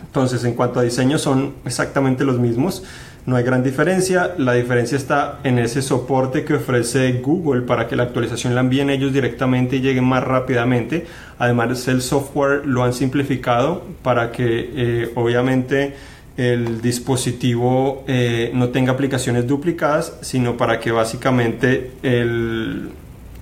Entonces, 0.06 0.44
en 0.46 0.54
cuanto 0.54 0.80
a 0.80 0.84
diseño, 0.84 1.18
son 1.18 1.54
exactamente 1.66 2.24
los 2.24 2.40
mismos 2.40 2.84
no 3.30 3.36
hay 3.36 3.44
gran 3.44 3.64
diferencia. 3.64 4.34
La 4.38 4.54
diferencia 4.54 4.98
está 4.98 5.40
en 5.44 5.60
ese 5.60 5.82
soporte 5.82 6.44
que 6.44 6.56
ofrece 6.56 7.14
Google 7.22 7.62
para 7.62 7.88
que 7.88 7.96
la 7.96 8.04
actualización 8.04 8.56
la 8.56 8.62
envíen 8.62 8.90
ellos 8.90 9.14
directamente 9.14 9.76
y 9.76 9.82
llegue 9.82 10.02
más 10.02 10.24
rápidamente. 10.24 11.06
Además, 11.38 11.88
el 11.88 12.02
software 12.02 12.66
lo 12.66 12.84
han 12.84 12.94
simplificado 12.94 13.84
para 14.02 14.32
que 14.32 14.72
eh, 14.74 15.12
obviamente 15.16 15.94
el 16.38 16.82
dispositivo 16.82 18.04
eh, 18.08 18.50
no 18.54 18.70
tenga 18.70 18.94
aplicaciones 18.94 19.46
duplicadas, 19.46 20.18
sino 20.22 20.58
para 20.58 20.80
que 20.80 20.92
básicamente 20.92 21.92
el, 22.02 22.90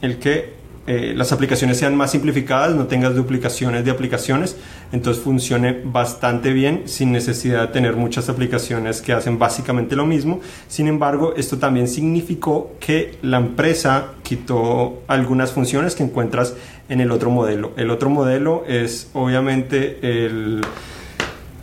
el 0.02 0.18
que 0.18 0.57
eh, 0.88 1.14
las 1.14 1.34
aplicaciones 1.34 1.78
sean 1.78 1.98
más 1.98 2.12
simplificadas, 2.12 2.74
no 2.74 2.88
tengas 2.88 3.14
duplicaciones 3.14 3.84
de 3.84 3.92
aplicaciones, 3.92 4.56
entonces 4.94 5.22
funcione 5.22 5.82
bastante 5.84 6.54
bien 6.54 6.84
sin 6.86 7.12
necesidad 7.12 7.68
de 7.68 7.74
tener 7.74 7.98
muchas 7.98 8.30
aplicaciones 8.30 9.02
que 9.02 9.12
hacen 9.12 9.38
básicamente 9.38 9.98
lo 9.98 10.06
mismo. 10.06 10.40
Sin 10.70 10.88
embargo, 10.88 11.34
esto 11.36 11.58
también 11.58 11.90
significó 11.90 12.72
que 12.80 13.18
la 13.22 13.38
empresa 13.38 14.14
quitó 14.24 15.04
algunas 15.08 15.52
funciones 15.52 15.94
que 15.94 16.04
encuentras 16.04 16.54
en 16.88 17.02
el 17.02 17.12
otro 17.12 17.30
modelo. 17.32 17.74
El 17.76 17.92
otro 17.92 18.10
modelo 18.10 18.64
es 18.66 19.10
obviamente 19.14 20.00
el 20.02 20.62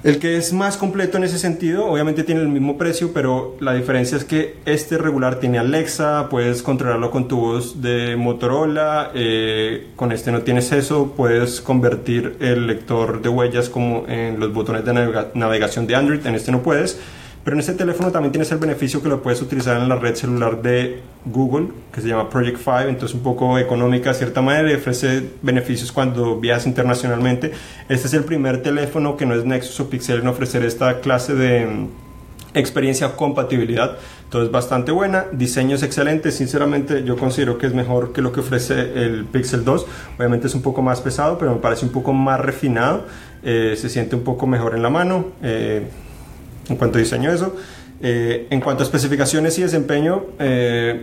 el 0.05 0.19
que 0.19 0.37
es 0.37 0.53
más 0.53 0.77
completo 0.77 1.17
en 1.17 1.25
ese 1.25 1.39
sentido, 1.39 1.87
obviamente 1.87 2.25
tiene 2.25 2.43
el 2.43 2.49
mismo 2.49 2.77
precio, 2.77 3.13
pero 3.15 3.57
la 3.59 3.73
diferencia 3.73 4.19
es 4.19 4.25
que 4.27 4.57
este 4.67 4.99
regular 4.99 5.41
tiene 5.41 5.59
Alexa, 5.59 6.29
puedes 6.29 6.63
controlarlo 6.63 7.11
con 7.11 7.27
tu 7.27 7.41
voz 7.41 7.81
de 7.81 8.15
Motorola, 8.15 9.11
eh, 9.15 9.89
con 9.97 10.13
este 10.13 10.31
no 10.31 10.43
tienes 10.43 10.71
eso, 10.73 11.15
puedes 11.17 11.63
convertir 11.63 12.37
el 12.41 12.67
lector 12.67 13.23
de 13.23 13.31
huellas 13.31 13.71
como 13.71 14.05
en 14.07 14.39
los 14.39 14.53
botones 14.53 14.85
de 14.85 14.93
navegación 15.33 15.87
de 15.87 15.95
Android, 15.95 16.27
en 16.27 16.35
este 16.35 16.53
no 16.53 16.63
puedes. 16.63 17.01
Pero 17.45 17.57
en 17.57 17.61
este 17.61 17.75
teléfono 17.75 18.11
también 18.11 18.33
tienes 18.33 18.51
el 18.53 18.59
beneficio 18.59 19.03
que 19.03 19.09
lo 19.11 19.23
puedes 19.23 19.43
utilizar 19.43 19.77
en 19.81 19.87
la 19.87 19.97
red 19.97 20.15
celular 20.15 20.63
de 20.63 21.03
Google, 21.27 21.69
que 21.93 22.01
se 22.01 22.09
llama 22.09 22.31
Project 22.31 22.57
5, 22.57 22.81
entonces 22.89 23.15
un 23.15 23.23
poco 23.23 23.59
económica 23.59 24.11
de 24.11 24.15
cierta 24.15 24.41
manera 24.41 24.71
y 24.71 24.75
ofrece 24.75 25.31
beneficios 25.43 25.93
cuando 25.93 26.41
viajas 26.41 26.67
internacionalmente. 26.67 27.53
Este 27.91 28.07
es 28.07 28.15
el 28.15 28.25
primer 28.25 28.63
teléfono 28.63 29.19
que 29.19 29.27
no 29.27 29.35
es 29.35 29.45
Nexus 29.45 29.79
o 29.81 29.91
Pixel 29.91 30.21
en 30.21 30.29
ofrecer 30.29 30.65
esta 30.65 31.01
clase 31.01 31.35
de 31.35 31.87
experiencia 32.55 33.15
compatibilidad. 33.15 33.99
Entonces 34.25 34.51
bastante 34.51 34.91
buena. 34.91 35.27
Diseño 35.33 35.77
es 35.77 35.83
excelente. 35.83 36.33
Sinceramente 36.33 37.05
yo 37.05 37.17
considero 37.17 37.59
que 37.59 37.67
es 37.67 37.75
mejor 37.75 38.13
que 38.13 38.23
lo 38.23 38.33
que 38.33 38.41
ofrece 38.41 39.05
el 39.05 39.27
Pixel 39.27 39.65
2 39.65 39.87
obviamente 40.17 40.47
es 40.47 40.55
un 40.55 40.63
poco 40.63 40.81
más 40.81 41.01
pesado 41.01 41.37
pero 41.37 41.53
me 41.53 41.61
parece 41.61 41.85
un 41.85 41.93
poco 41.93 42.15
más 42.15 42.41
refinado. 42.41 43.05
Eh, 43.43 43.75
se 43.77 43.91
siente 43.91 44.17
un 44.17 44.25
poco 44.25 44.47
mejor 44.47 44.75
en 44.75 44.83
la 44.83 44.89
mano. 44.89 45.27
Eh, 45.43 45.87
en 46.69 46.77
cuanto 46.77 46.99
a 46.99 47.01
diseño 47.01 47.31
eso 47.31 47.55
eh, 48.01 48.49
en 48.51 48.61
cuanto 48.61 48.83
a 48.83 48.87
especificaciones 48.87 49.59
y 49.59 49.63
desempeño, 49.63 50.25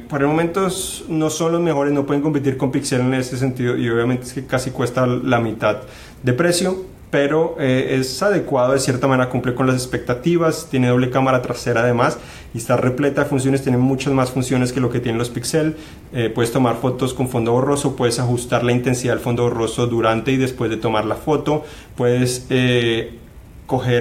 por 0.10 0.22
el 0.22 0.28
momento 0.28 0.68
no 1.08 1.30
son 1.30 1.54
los 1.54 1.62
mejores, 1.62 1.94
no 1.94 2.06
pueden 2.06 2.22
competir 2.22 2.58
con 2.58 2.72
Pixel 2.72 3.02
en 3.02 3.14
ese 3.14 3.38
sentido 3.38 3.78
y 3.78 3.90
obviamente 3.90 4.26
es 4.26 4.34
que 4.34 4.46
casi 4.46 4.72
cuesta 4.72 5.08
la 5.08 5.40
mitad 5.40 5.78
de 6.22 6.34
precio 6.34 6.86
pero 7.12 7.58
eh, 7.60 7.98
es 8.00 8.24
adecuado 8.24 8.72
de 8.74 8.80
cierta 8.80 9.06
manera, 9.06 9.30
cumple 9.30 9.54
con 9.54 9.68
las 9.68 9.76
expectativas, 9.76 10.68
tiene 10.72 10.88
doble 10.88 11.10
cámara 11.10 11.42
trasera 11.42 11.82
además 11.82 12.18
y 12.54 12.58
está 12.58 12.78
repleta 12.78 13.24
de 13.24 13.30
funciones, 13.30 13.62
tiene 13.62 13.78
muchas 13.78 14.14
más 14.14 14.32
funciones 14.32 14.72
que 14.72 14.80
lo 14.80 14.90
que 14.90 15.02
tienen 15.02 15.20
los 15.20 15.30
Pixel. 15.30 15.76
Eh, 16.14 16.32
puedes 16.34 16.52
tomar 16.52 16.78
fotos 16.78 17.14
con 17.14 17.28
fondo 17.28 17.52
borroso, 17.52 17.98
puedes 17.98 18.18
ajustar 18.20 18.64
la 18.64 18.72
intensidad 18.72 19.14
del 19.14 19.22
fondo 19.22 19.44
borroso 19.44 19.88
durante 19.88 20.32
y 20.32 20.38
después 20.38 20.72
de 20.72 20.78
tomar 20.78 21.06
la 21.06 21.16
foto, 21.16 21.66
puedes 21.98 22.48
eh, 22.50 23.20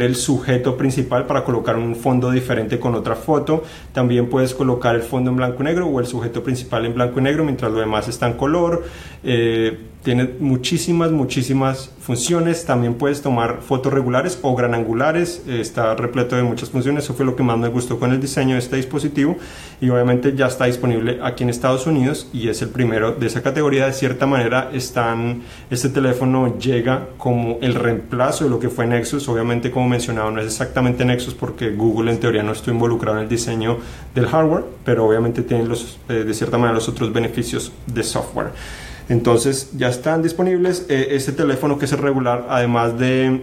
el 0.02 0.16
sujeto 0.16 0.76
principal 0.76 1.26
para 1.26 1.44
colocar 1.44 1.76
un 1.76 1.94
fondo 1.94 2.30
diferente 2.30 2.78
con 2.80 2.94
otra 2.94 3.14
foto. 3.14 3.62
También 3.92 4.28
puedes 4.28 4.54
colocar 4.54 4.94
el 4.96 5.02
fondo 5.02 5.30
en 5.30 5.36
blanco 5.36 5.62
y 5.62 5.66
negro 5.66 5.86
o 5.86 6.00
el 6.00 6.06
sujeto 6.06 6.42
principal 6.42 6.86
en 6.86 6.94
blanco 6.94 7.20
y 7.20 7.22
negro 7.22 7.44
mientras 7.44 7.70
lo 7.70 7.78
demás 7.78 8.08
está 8.08 8.26
en 8.26 8.34
color. 8.34 8.84
Eh, 9.22 9.78
tiene 10.02 10.30
muchísimas, 10.40 11.10
muchísimas 11.10 11.90
funciones. 12.00 12.64
También 12.64 12.94
puedes 12.94 13.20
tomar 13.20 13.58
fotos 13.60 13.92
regulares 13.92 14.38
o 14.40 14.56
gran 14.56 14.74
angulares. 14.74 15.42
está 15.46 15.94
repleto 15.94 16.36
de 16.36 16.42
muchas 16.42 16.70
funciones. 16.70 17.04
Eso 17.04 17.14
fue 17.14 17.26
lo 17.26 17.36
que 17.36 17.42
más 17.42 17.58
me 17.58 17.68
gustó 17.68 17.98
con 17.98 18.10
el 18.10 18.20
diseño 18.20 18.54
de 18.54 18.60
este 18.60 18.76
dispositivo. 18.76 19.36
Y 19.80 19.90
obviamente 19.90 20.34
ya 20.34 20.46
está 20.46 20.64
disponible 20.64 21.20
aquí 21.22 21.42
en 21.42 21.50
Estados 21.50 21.86
Unidos 21.86 22.28
y 22.32 22.48
es 22.48 22.62
el 22.62 22.70
primero 22.70 23.12
de 23.12 23.26
esa 23.26 23.42
categoría. 23.42 23.86
De 23.86 23.92
cierta 23.92 24.26
manera, 24.26 24.70
están, 24.72 25.42
este 25.70 25.90
teléfono 25.90 26.58
llega 26.58 27.08
como 27.18 27.58
el 27.60 27.74
reemplazo 27.74 28.44
de 28.44 28.50
lo 28.50 28.58
que 28.58 28.70
fue 28.70 28.86
Nexus. 28.86 29.28
Obviamente, 29.28 29.70
como 29.70 29.86
mencionado, 29.88 30.30
no 30.30 30.40
es 30.40 30.46
exactamente 30.46 31.04
Nexus 31.04 31.34
porque 31.34 31.72
Google 31.72 32.10
en 32.10 32.20
teoría 32.20 32.42
no 32.42 32.52
estuvo 32.52 32.74
involucrado 32.74 33.18
en 33.18 33.24
el 33.24 33.28
diseño 33.28 33.76
del 34.14 34.26
hardware, 34.26 34.64
pero 34.82 35.06
obviamente 35.06 35.42
tiene 35.42 35.64
los, 35.64 35.98
eh, 36.08 36.24
de 36.24 36.32
cierta 36.34 36.56
manera 36.56 36.74
los 36.74 36.88
otros 36.88 37.12
beneficios 37.12 37.70
de 37.86 38.02
software. 38.02 38.52
Entonces 39.10 39.72
ya 39.76 39.88
están 39.88 40.22
disponibles. 40.22 40.86
Eh, 40.88 41.08
este 41.10 41.32
teléfono 41.32 41.78
que 41.78 41.84
es 41.84 41.92
regular, 41.98 42.46
además 42.48 42.96
de, 42.96 43.42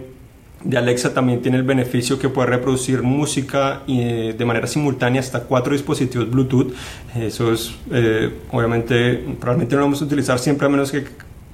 de, 0.64 0.78
Alexa, 0.78 1.12
también 1.12 1.42
tiene 1.42 1.58
el 1.58 1.62
beneficio 1.62 2.18
que 2.18 2.30
puede 2.30 2.48
reproducir 2.48 3.02
música 3.02 3.82
eh, 3.86 4.34
de 4.36 4.44
manera 4.46 4.66
simultánea 4.66 5.20
hasta 5.20 5.40
cuatro 5.40 5.74
dispositivos 5.74 6.30
Bluetooth. 6.30 6.72
Eso 7.14 7.52
es, 7.52 7.74
eh, 7.92 8.32
obviamente, 8.50 9.22
probablemente 9.38 9.74
no 9.74 9.80
lo 9.80 9.86
vamos 9.88 10.00
a 10.00 10.06
utilizar 10.06 10.38
siempre 10.38 10.66
a 10.66 10.70
menos 10.70 10.90
que 10.90 11.04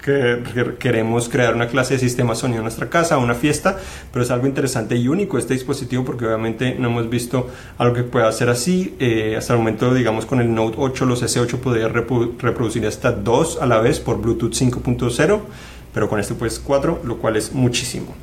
que 0.04 0.42
queremos 0.78 1.30
crear 1.30 1.54
una 1.54 1.68
clase 1.68 1.94
de 1.94 2.00
sistema 2.00 2.34
sonido 2.34 2.58
en 2.58 2.64
nuestra 2.64 2.90
casa, 2.90 3.16
una 3.16 3.34
fiesta, 3.34 3.78
pero 4.12 4.22
es 4.22 4.30
algo 4.30 4.46
interesante 4.46 4.96
y 4.96 5.08
único 5.08 5.38
este 5.38 5.54
dispositivo 5.54 6.04
porque 6.04 6.26
obviamente 6.26 6.76
no 6.78 6.88
hemos 6.88 7.08
visto 7.08 7.48
algo 7.78 7.94
que 7.94 8.02
pueda 8.02 8.28
hacer 8.28 8.50
así. 8.50 8.94
Eh, 8.98 9.34
hasta 9.38 9.54
el 9.54 9.60
momento, 9.60 9.94
digamos, 9.94 10.26
con 10.26 10.42
el 10.42 10.54
Note 10.54 10.76
8, 10.78 11.06
los 11.06 11.22
S8 11.22 11.56
podría 11.56 11.88
reproducir 11.88 12.86
hasta 12.86 13.12
dos 13.12 13.58
a 13.62 13.66
la 13.66 13.80
vez 13.80 13.98
por 13.98 14.20
Bluetooth 14.20 14.52
5.0, 14.52 15.40
pero 15.94 16.08
con 16.10 16.20
este 16.20 16.34
pues 16.34 16.58
4, 16.58 17.00
lo 17.04 17.16
cual 17.16 17.36
es 17.36 17.52
muchísimo. 17.54 18.14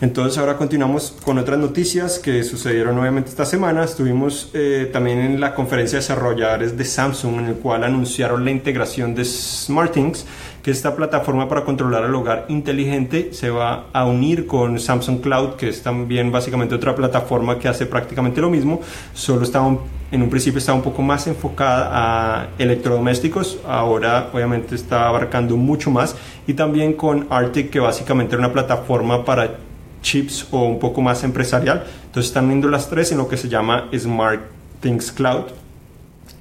Entonces 0.00 0.38
ahora 0.38 0.56
continuamos 0.56 1.12
con 1.24 1.38
otras 1.38 1.58
noticias 1.58 2.20
que 2.20 2.44
sucedieron 2.44 2.94
nuevamente 2.94 3.30
esta 3.30 3.44
semana. 3.44 3.82
Estuvimos 3.82 4.50
eh, 4.54 4.88
también 4.92 5.18
en 5.18 5.40
la 5.40 5.56
conferencia 5.56 5.98
de 5.98 6.02
desarrolladores 6.02 6.78
de 6.78 6.84
Samsung 6.84 7.40
en 7.40 7.46
el 7.46 7.54
cual 7.54 7.82
anunciaron 7.82 8.44
la 8.44 8.52
integración 8.52 9.16
de 9.16 9.24
SmartThings 9.24 10.24
que 10.62 10.70
esta 10.70 10.94
plataforma 10.94 11.48
para 11.48 11.64
controlar 11.64 12.04
el 12.04 12.14
hogar 12.14 12.46
inteligente 12.48 13.30
se 13.32 13.50
va 13.50 13.86
a 13.92 14.04
unir 14.04 14.46
con 14.46 14.78
Samsung 14.78 15.20
Cloud, 15.20 15.54
que 15.54 15.68
es 15.68 15.82
también 15.82 16.30
básicamente 16.30 16.76
otra 16.76 16.94
plataforma 16.94 17.58
que 17.58 17.66
hace 17.66 17.86
prácticamente 17.86 18.40
lo 18.40 18.50
mismo, 18.50 18.80
solo 19.14 19.42
estaba 19.42 19.78
en 20.10 20.22
un 20.22 20.30
principio 20.30 20.58
estaba 20.58 20.76
un 20.76 20.84
poco 20.84 21.02
más 21.02 21.26
enfocada 21.26 21.90
a 21.92 22.48
electrodomésticos, 22.58 23.58
ahora 23.66 24.30
obviamente 24.32 24.74
está 24.74 25.08
abarcando 25.08 25.56
mucho 25.56 25.90
más 25.90 26.16
y 26.46 26.54
también 26.54 26.94
con 26.94 27.26
Arctic 27.30 27.70
que 27.70 27.80
básicamente 27.80 28.34
era 28.34 28.44
una 28.44 28.52
plataforma 28.52 29.24
para 29.24 29.67
chips 30.02 30.46
o 30.50 30.64
un 30.64 30.78
poco 30.78 31.00
más 31.00 31.24
empresarial. 31.24 31.84
Entonces 32.06 32.26
están 32.26 32.46
uniendo 32.46 32.68
las 32.68 32.88
tres 32.88 33.12
en 33.12 33.18
lo 33.18 33.28
que 33.28 33.36
se 33.36 33.48
llama 33.48 33.88
Smart 33.92 34.40
Things 34.80 35.12
Cloud 35.12 35.46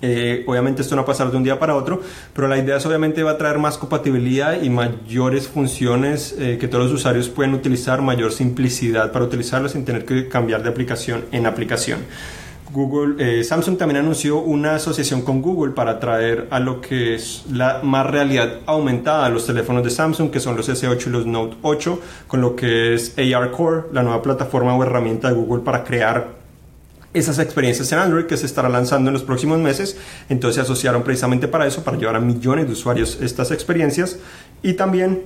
eh, 0.01 0.43
obviamente 0.45 0.83
esto 0.83 0.95
no 0.95 1.01
va 1.01 1.03
a 1.03 1.07
pasar 1.07 1.31
de 1.31 1.37
un 1.37 1.43
día 1.43 1.57
para 1.57 1.75
otro, 1.75 2.01
pero 2.33 2.47
la 2.47 2.57
idea 2.57 2.77
es 2.77 2.85
obviamente 2.85 3.23
va 3.23 3.31
a 3.31 3.37
traer 3.37 3.57
más 3.57 3.77
compatibilidad 3.77 4.61
y 4.61 4.69
mayores 4.69 5.47
funciones 5.47 6.35
eh, 6.37 6.57
que 6.59 6.67
todos 6.67 6.85
los 6.85 6.93
usuarios 6.93 7.29
pueden 7.29 7.55
utilizar, 7.55 8.01
mayor 8.01 8.31
simplicidad 8.31 9.11
para 9.11 9.25
utilizarlo 9.25 9.69
sin 9.69 9.85
tener 9.85 10.05
que 10.05 10.27
cambiar 10.27 10.61
de 10.61 10.69
aplicación 10.69 11.25
en 11.31 11.47
aplicación. 11.47 11.99
Google, 12.77 13.39
eh, 13.39 13.43
Samsung 13.43 13.75
también 13.75 13.97
anunció 13.97 14.37
una 14.37 14.75
asociación 14.75 15.23
con 15.23 15.41
Google 15.41 15.73
para 15.73 15.99
traer 15.99 16.47
a 16.51 16.59
lo 16.59 16.79
que 16.79 17.15
es 17.15 17.43
la 17.51 17.79
más 17.81 18.05
realidad 18.05 18.59
aumentada 18.67 19.25
a 19.25 19.29
los 19.29 19.47
teléfonos 19.47 19.83
de 19.83 19.89
Samsung, 19.89 20.29
que 20.29 20.39
son 20.39 20.55
los 20.55 20.69
S8 20.69 21.07
y 21.07 21.09
los 21.09 21.25
Note 21.25 21.57
8, 21.63 21.99
con 22.27 22.39
lo 22.39 22.55
que 22.55 22.93
es 22.93 23.15
AR 23.17 23.49
Core, 23.49 23.85
la 23.93 24.03
nueva 24.03 24.21
plataforma 24.21 24.75
o 24.75 24.83
herramienta 24.83 25.27
de 25.29 25.33
Google 25.33 25.63
para 25.63 25.83
crear 25.83 26.35
esas 27.15 27.39
experiencias 27.39 27.91
en 27.93 27.97
Android 27.97 28.25
que 28.25 28.37
se 28.37 28.45
estará 28.45 28.69
lanzando 28.69 29.09
en 29.09 29.15
los 29.15 29.23
próximos 29.23 29.57
meses. 29.57 29.97
Entonces 30.29 30.57
se 30.57 30.61
asociaron 30.61 31.01
precisamente 31.01 31.47
para 31.47 31.65
eso, 31.65 31.83
para 31.83 31.97
llevar 31.97 32.17
a 32.17 32.19
millones 32.19 32.67
de 32.67 32.73
usuarios 32.73 33.17
estas 33.19 33.49
experiencias. 33.49 34.19
Y 34.61 34.73
también 34.73 35.23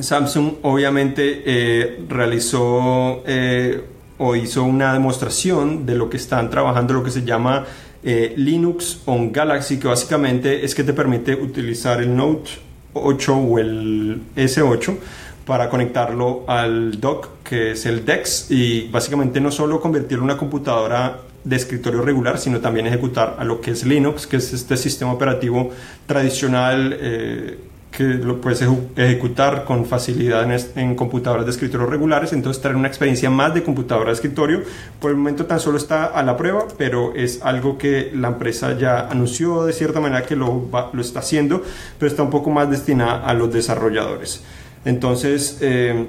Samsung 0.00 0.54
obviamente 0.62 1.44
eh, 1.46 2.04
realizó 2.08 3.22
eh, 3.24 3.84
o 4.24 4.36
hizo 4.36 4.62
una 4.62 4.92
demostración 4.92 5.84
de 5.84 5.96
lo 5.96 6.08
que 6.08 6.16
están 6.16 6.48
trabajando, 6.48 6.94
lo 6.94 7.02
que 7.02 7.10
se 7.10 7.24
llama 7.24 7.64
eh, 8.04 8.34
Linux 8.36 9.00
on 9.06 9.32
Galaxy, 9.32 9.80
que 9.80 9.88
básicamente 9.88 10.64
es 10.64 10.76
que 10.76 10.84
te 10.84 10.92
permite 10.92 11.34
utilizar 11.34 12.00
el 12.00 12.14
Note 12.14 12.50
8 12.92 13.36
o 13.36 13.58
el 13.58 14.22
S8 14.36 14.96
para 15.44 15.68
conectarlo 15.68 16.44
al 16.46 17.00
dock 17.00 17.42
que 17.42 17.72
es 17.72 17.84
el 17.84 18.04
DeX 18.04 18.48
y 18.48 18.88
básicamente 18.92 19.40
no 19.40 19.50
solo 19.50 19.80
convertirlo 19.80 20.22
en 20.22 20.30
una 20.30 20.36
computadora 20.38 21.18
de 21.42 21.56
escritorio 21.56 22.02
regular, 22.02 22.38
sino 22.38 22.60
también 22.60 22.86
ejecutar 22.86 23.34
a 23.40 23.44
lo 23.44 23.60
que 23.60 23.72
es 23.72 23.84
Linux, 23.84 24.28
que 24.28 24.36
es 24.36 24.52
este 24.52 24.76
sistema 24.76 25.12
operativo 25.12 25.70
tradicional 26.06 26.96
eh, 27.00 27.58
que 27.92 28.04
lo 28.04 28.40
puedes 28.40 28.66
ejecutar 28.96 29.64
con 29.64 29.84
facilidad 29.84 30.50
en, 30.50 30.58
en, 30.76 30.94
computadoras 30.96 31.44
de 31.44 31.52
escritorio 31.52 31.86
regulares, 31.86 32.32
entonces 32.32 32.60
traer 32.62 32.76
una 32.76 32.88
experiencia 32.88 33.28
más 33.28 33.52
de 33.52 33.62
computadora 33.62 34.08
de 34.08 34.14
escritorio. 34.14 34.62
Por 34.98 35.10
el 35.10 35.18
momento 35.18 35.44
tan 35.44 35.60
solo 35.60 35.76
está 35.76 36.06
a 36.06 36.22
la 36.22 36.36
prueba, 36.36 36.66
pero 36.78 37.14
es 37.14 37.42
algo 37.42 37.76
que 37.76 38.10
la 38.14 38.28
empresa 38.28 38.76
ya 38.78 39.08
anunció 39.08 39.64
de 39.64 39.74
cierta 39.74 40.00
manera 40.00 40.24
que 40.24 40.34
lo, 40.34 40.68
lo 40.92 41.00
está 41.02 41.20
haciendo, 41.20 41.62
pero 41.98 42.10
está 42.10 42.22
un 42.22 42.30
poco 42.30 42.50
más 42.50 42.70
destinada 42.70 43.24
a 43.26 43.34
los 43.34 43.52
desarrolladores. 43.52 44.42
Entonces, 44.84 45.58
eh, 45.60 46.06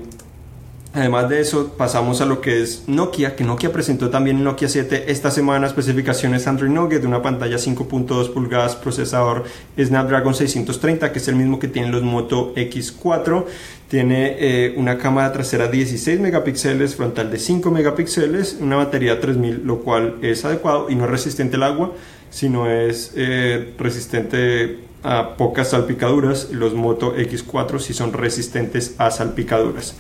Además 0.96 1.28
de 1.28 1.42
eso, 1.42 1.74
pasamos 1.76 2.22
a 2.22 2.26
lo 2.28 2.40
que 2.40 2.62
es 2.62 2.84
Nokia, 2.86 3.36
que 3.36 3.44
Nokia 3.44 3.74
presentó 3.74 4.12
también 4.12 4.44
Nokia 4.44 4.70
7 4.70 5.06
esta 5.08 5.32
semana 5.32 5.66
especificaciones 5.66 6.46
Android 6.46 6.70
Nougat 6.70 7.04
una 7.04 7.20
pantalla 7.20 7.58
5.2 7.58 8.32
pulgadas, 8.32 8.76
procesador 8.76 9.44
Snapdragon 9.76 10.36
630, 10.36 11.12
que 11.12 11.18
es 11.18 11.28
el 11.28 11.36
mismo 11.36 11.58
que 11.58 11.68
tienen 11.68 11.92
los 11.92 12.04
Moto 12.04 12.54
X4. 12.54 13.46
Tiene 13.90 14.36
eh, 14.38 14.76
una 14.78 15.00
cámara 15.00 15.34
trasera 15.34 15.68
16 15.68 16.20
megapíxeles, 16.20 16.96
frontal 16.96 17.32
de 17.32 17.40
5 17.40 17.72
megapíxeles, 17.72 18.58
una 18.62 18.76
batería 18.76 19.20
3000, 19.20 19.64
lo 19.66 19.80
cual 19.80 20.18
es 20.22 20.46
adecuado 20.46 20.92
y 20.92 20.96
no 20.96 21.06
es 21.06 21.10
resistente 21.10 21.56
al 21.56 21.64
agua, 21.64 21.94
sino 22.30 22.70
es 22.70 23.14
eh, 23.16 23.74
resistente 23.80 24.82
a 25.02 25.38
pocas 25.38 25.72
salpicaduras. 25.72 26.52
Los 26.52 26.76
Moto 26.76 27.16
X4 27.16 27.80
sí 27.80 27.96
son 27.96 28.14
resistentes 28.14 28.94
a 29.00 29.10
salpicaduras. 29.10 29.96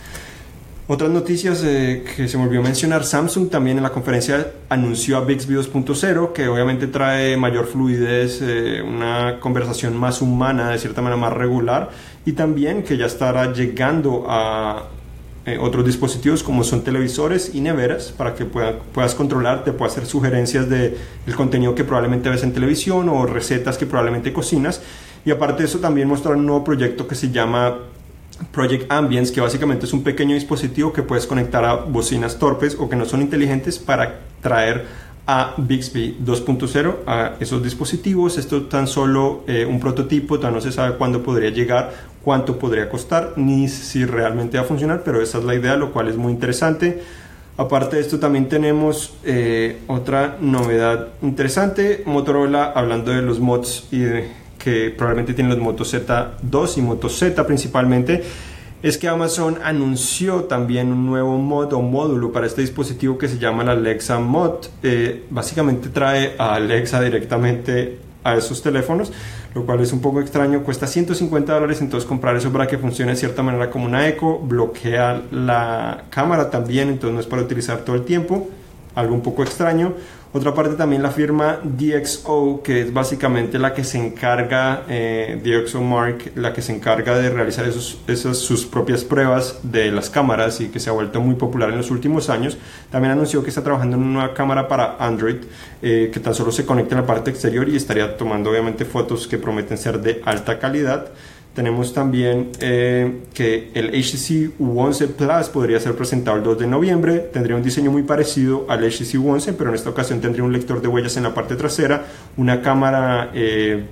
Otras 0.93 1.09
noticias 1.09 1.63
eh, 1.65 2.03
que 2.15 2.27
se 2.27 2.37
volvió 2.37 2.59
a 2.59 2.63
mencionar, 2.63 3.03
Samsung 3.03 3.49
también 3.49 3.77
en 3.77 3.83
la 3.83 3.89
conferencia 3.89 4.51
anunció 4.69 5.17
a 5.17 5.21
Bixby 5.21 5.55
2.0, 5.55 6.33
que 6.33 6.47
obviamente 6.47 6.85
trae 6.85 7.35
mayor 7.35 7.65
fluidez, 7.65 8.43
eh, 8.43 8.79
una 8.83 9.39
conversación 9.39 9.97
más 9.97 10.21
humana, 10.21 10.69
de 10.69 10.77
cierta 10.77 11.01
manera 11.01 11.19
más 11.19 11.33
regular, 11.33 11.89
y 12.27 12.33
también 12.33 12.83
que 12.83 12.95
ya 12.95 13.07
estará 13.07 13.51
llegando 13.51 14.25
a 14.29 14.83
eh, 15.47 15.57
otros 15.59 15.83
dispositivos 15.83 16.43
como 16.43 16.63
son 16.63 16.83
televisores 16.83 17.55
y 17.55 17.61
neveras 17.61 18.13
para 18.15 18.35
que 18.35 18.45
puedas 18.45 19.15
controlar, 19.15 19.63
te 19.63 19.73
puedas 19.73 19.93
hacer 19.93 20.05
sugerencias 20.05 20.69
del 20.69 20.95
el 21.25 21.35
contenido 21.35 21.73
que 21.73 21.83
probablemente 21.83 22.29
ves 22.29 22.43
en 22.43 22.53
televisión 22.53 23.09
o 23.09 23.25
recetas 23.25 23.79
que 23.79 23.87
probablemente 23.87 24.31
cocinas. 24.31 24.79
Y 25.25 25.31
aparte 25.31 25.63
de 25.63 25.69
eso 25.69 25.79
también 25.79 26.07
mostraron 26.07 26.41
un 26.41 26.45
nuevo 26.45 26.63
proyecto 26.63 27.07
que 27.07 27.15
se 27.15 27.31
llama 27.31 27.79
Project 28.51 28.91
Ambience, 28.91 29.33
que 29.33 29.41
básicamente 29.41 29.85
es 29.85 29.93
un 29.93 30.03
pequeño 30.03 30.35
dispositivo 30.35 30.93
que 30.93 31.03
puedes 31.03 31.27
conectar 31.27 31.65
a 31.65 31.75
bocinas 31.75 32.39
torpes 32.39 32.75
o 32.79 32.89
que 32.89 32.95
no 32.95 33.05
son 33.05 33.21
inteligentes 33.21 33.79
para 33.79 34.21
traer 34.41 34.85
a 35.25 35.53
Bixby 35.57 36.17
2.0 36.23 36.95
a 37.07 37.33
esos 37.39 37.63
dispositivos. 37.63 38.37
Esto 38.37 38.63
tan 38.63 38.87
solo 38.87 39.43
eh, 39.47 39.65
un 39.65 39.79
prototipo, 39.79 40.37
todavía 40.37 40.57
no 40.57 40.61
se 40.61 40.71
sabe 40.71 40.97
cuándo 40.97 41.23
podría 41.23 41.49
llegar, 41.49 41.93
cuánto 42.23 42.59
podría 42.59 42.89
costar, 42.89 43.33
ni 43.37 43.67
si 43.67 44.05
realmente 44.05 44.57
va 44.57 44.63
a 44.63 44.67
funcionar, 44.67 45.03
pero 45.03 45.21
esa 45.21 45.37
es 45.37 45.43
la 45.43 45.55
idea, 45.55 45.77
lo 45.77 45.91
cual 45.91 46.09
es 46.09 46.17
muy 46.17 46.33
interesante. 46.33 47.01
Aparte 47.55 47.97
de 47.97 48.01
esto 48.01 48.19
también 48.19 48.49
tenemos 48.49 49.13
eh, 49.23 49.79
otra 49.87 50.37
novedad 50.41 51.09
interesante, 51.21 52.01
Motorola 52.05 52.71
hablando 52.75 53.11
de 53.11 53.21
los 53.21 53.39
mods 53.39 53.87
y 53.91 54.05
que 54.63 54.93
probablemente 54.97 55.33
tienen 55.33 55.51
los 55.51 55.61
Moto 55.61 55.83
Z2 55.83 56.77
y 56.77 56.81
Moto 56.81 57.09
Z 57.09 57.45
principalmente 57.45 58.23
es 58.81 58.97
que 58.97 59.07
Amazon 59.07 59.59
anunció 59.63 60.43
también 60.43 60.91
un 60.91 61.05
nuevo 61.05 61.37
mod 61.37 61.71
o 61.73 61.81
módulo 61.81 62.31
para 62.31 62.47
este 62.47 62.61
dispositivo 62.61 63.17
que 63.17 63.29
se 63.29 63.37
llama 63.39 63.63
la 63.63 63.71
Alexa 63.71 64.19
Mod. 64.19 64.65
Eh, 64.83 65.23
básicamente 65.29 65.87
trae 65.87 66.35
a 66.37 66.55
Alexa 66.55 67.01
directamente 67.01 67.99
a 68.25 68.35
esos 68.35 68.61
teléfonos, 68.61 69.11
lo 69.55 69.65
cual 69.65 69.79
es 69.79 69.93
un 69.93 70.01
poco 70.01 70.19
extraño. 70.19 70.63
Cuesta 70.63 70.85
150 70.85 71.53
dólares, 71.53 71.79
entonces 71.79 72.07
comprar 72.07 72.35
eso 72.35 72.51
para 72.51 72.67
que 72.67 72.77
funcione 72.77 73.11
de 73.11 73.17
cierta 73.17 73.41
manera 73.41 73.69
como 73.69 73.85
una 73.85 74.05
eco, 74.07 74.39
bloquea 74.39 75.23
la 75.31 76.03
cámara 76.09 76.49
también, 76.49 76.89
entonces 76.89 77.13
no 77.13 77.19
es 77.21 77.27
para 77.27 77.41
utilizar 77.41 77.79
todo 77.79 77.95
el 77.95 78.03
tiempo, 78.03 78.49
algo 78.95 79.13
un 79.13 79.21
poco 79.21 79.43
extraño. 79.43 79.93
Otra 80.35 80.51
parte 80.51 80.73
también 80.73 81.03
la 81.03 81.11
firma 81.11 81.59
DxO, 81.63 82.61
que 82.63 82.81
es 82.81 82.91
básicamente 82.91 83.59
la 83.59 83.71
que 83.71 83.83
se 83.83 83.99
encarga, 83.99 84.81
eh, 84.89 85.39
DxO 85.43 85.79
Mark, 85.83 86.31
la 86.33 86.51
que 86.53 86.63
se 86.63 86.73
encarga 86.73 87.15
de 87.15 87.29
realizar 87.29 87.67
esos, 87.67 87.99
esas, 88.07 88.39
sus 88.39 88.65
propias 88.65 89.03
pruebas 89.03 89.59
de 89.61 89.91
las 89.91 90.09
cámaras 90.09 90.59
y 90.59 90.69
que 90.69 90.79
se 90.79 90.89
ha 90.89 90.93
vuelto 90.93 91.21
muy 91.21 91.35
popular 91.35 91.69
en 91.69 91.77
los 91.77 91.91
últimos 91.91 92.31
años. 92.31 92.57
También 92.89 93.11
anunció 93.11 93.43
que 93.43 93.49
está 93.49 93.63
trabajando 93.63 93.95
en 93.95 94.01
una 94.01 94.13
nueva 94.13 94.33
cámara 94.33 94.67
para 94.67 94.95
Android, 94.97 95.37
eh, 95.83 96.09
que 96.11 96.19
tan 96.19 96.33
solo 96.33 96.51
se 96.51 96.65
conecta 96.65 96.95
en 96.95 97.01
la 97.01 97.07
parte 97.07 97.29
exterior 97.29 97.69
y 97.69 97.75
estaría 97.75 98.17
tomando 98.17 98.49
obviamente 98.49 98.85
fotos 98.85 99.27
que 99.27 99.37
prometen 99.37 99.77
ser 99.77 100.01
de 100.01 100.23
alta 100.25 100.57
calidad. 100.57 101.11
Tenemos 101.53 101.93
también 101.93 102.49
eh, 102.59 103.21
que 103.33 103.69
el 103.75 103.89
HTC 103.89 104.57
U11 104.59 105.09
Plus 105.09 105.49
podría 105.49 105.79
ser 105.79 105.95
presentado 105.95 106.37
el 106.37 106.43
2 106.43 106.59
de 106.59 106.67
noviembre. 106.67 107.19
Tendría 107.19 107.55
un 107.55 107.61
diseño 107.61 107.91
muy 107.91 108.01
parecido 108.01 108.65
al 108.69 108.79
HTC 108.79 109.15
U11, 109.15 109.53
pero 109.55 109.69
en 109.69 109.75
esta 109.75 109.91
ocasión 109.91 110.19
tendría 110.19 110.43
un 110.43 110.51
lector 110.51 110.81
de 110.81 110.87
huellas 110.87 111.15
en 111.15 111.23
la 111.23 111.33
parte 111.35 111.55
trasera, 111.55 112.05
una 112.37 112.61
cámara 112.61 113.29
eh, 113.35 113.85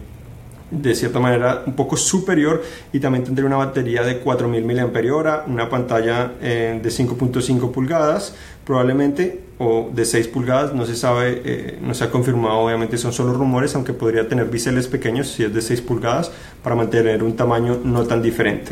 de 0.71 0.95
cierta 0.95 1.19
manera 1.19 1.63
un 1.65 1.73
poco 1.73 1.97
superior 1.97 2.63
y 2.93 2.99
también 2.99 3.25
tendría 3.25 3.45
una 3.45 3.57
batería 3.57 4.03
de 4.03 4.19
4000 4.19 4.65
mAh, 4.65 5.43
una 5.47 5.69
pantalla 5.69 6.33
eh, 6.41 6.79
de 6.81 6.89
5.5 6.89 7.71
pulgadas 7.71 8.33
probablemente 8.65 9.41
o 9.57 9.89
de 9.93 10.05
6 10.05 10.27
pulgadas, 10.29 10.73
no 10.73 10.85
se 10.85 10.95
sabe, 10.95 11.41
eh, 11.43 11.79
no 11.81 11.93
se 11.93 12.05
ha 12.05 12.09
confirmado, 12.09 12.59
obviamente 12.59 12.97
son 12.97 13.11
solo 13.11 13.33
rumores, 13.33 13.75
aunque 13.75 13.93
podría 13.93 14.27
tener 14.27 14.45
biseles 14.45 14.87
pequeños 14.87 15.27
si 15.27 15.43
es 15.43 15.53
de 15.53 15.61
6 15.61 15.81
pulgadas 15.81 16.31
para 16.63 16.75
mantener 16.75 17.21
un 17.21 17.35
tamaño 17.35 17.79
no 17.83 18.05
tan 18.05 18.21
diferente. 18.21 18.71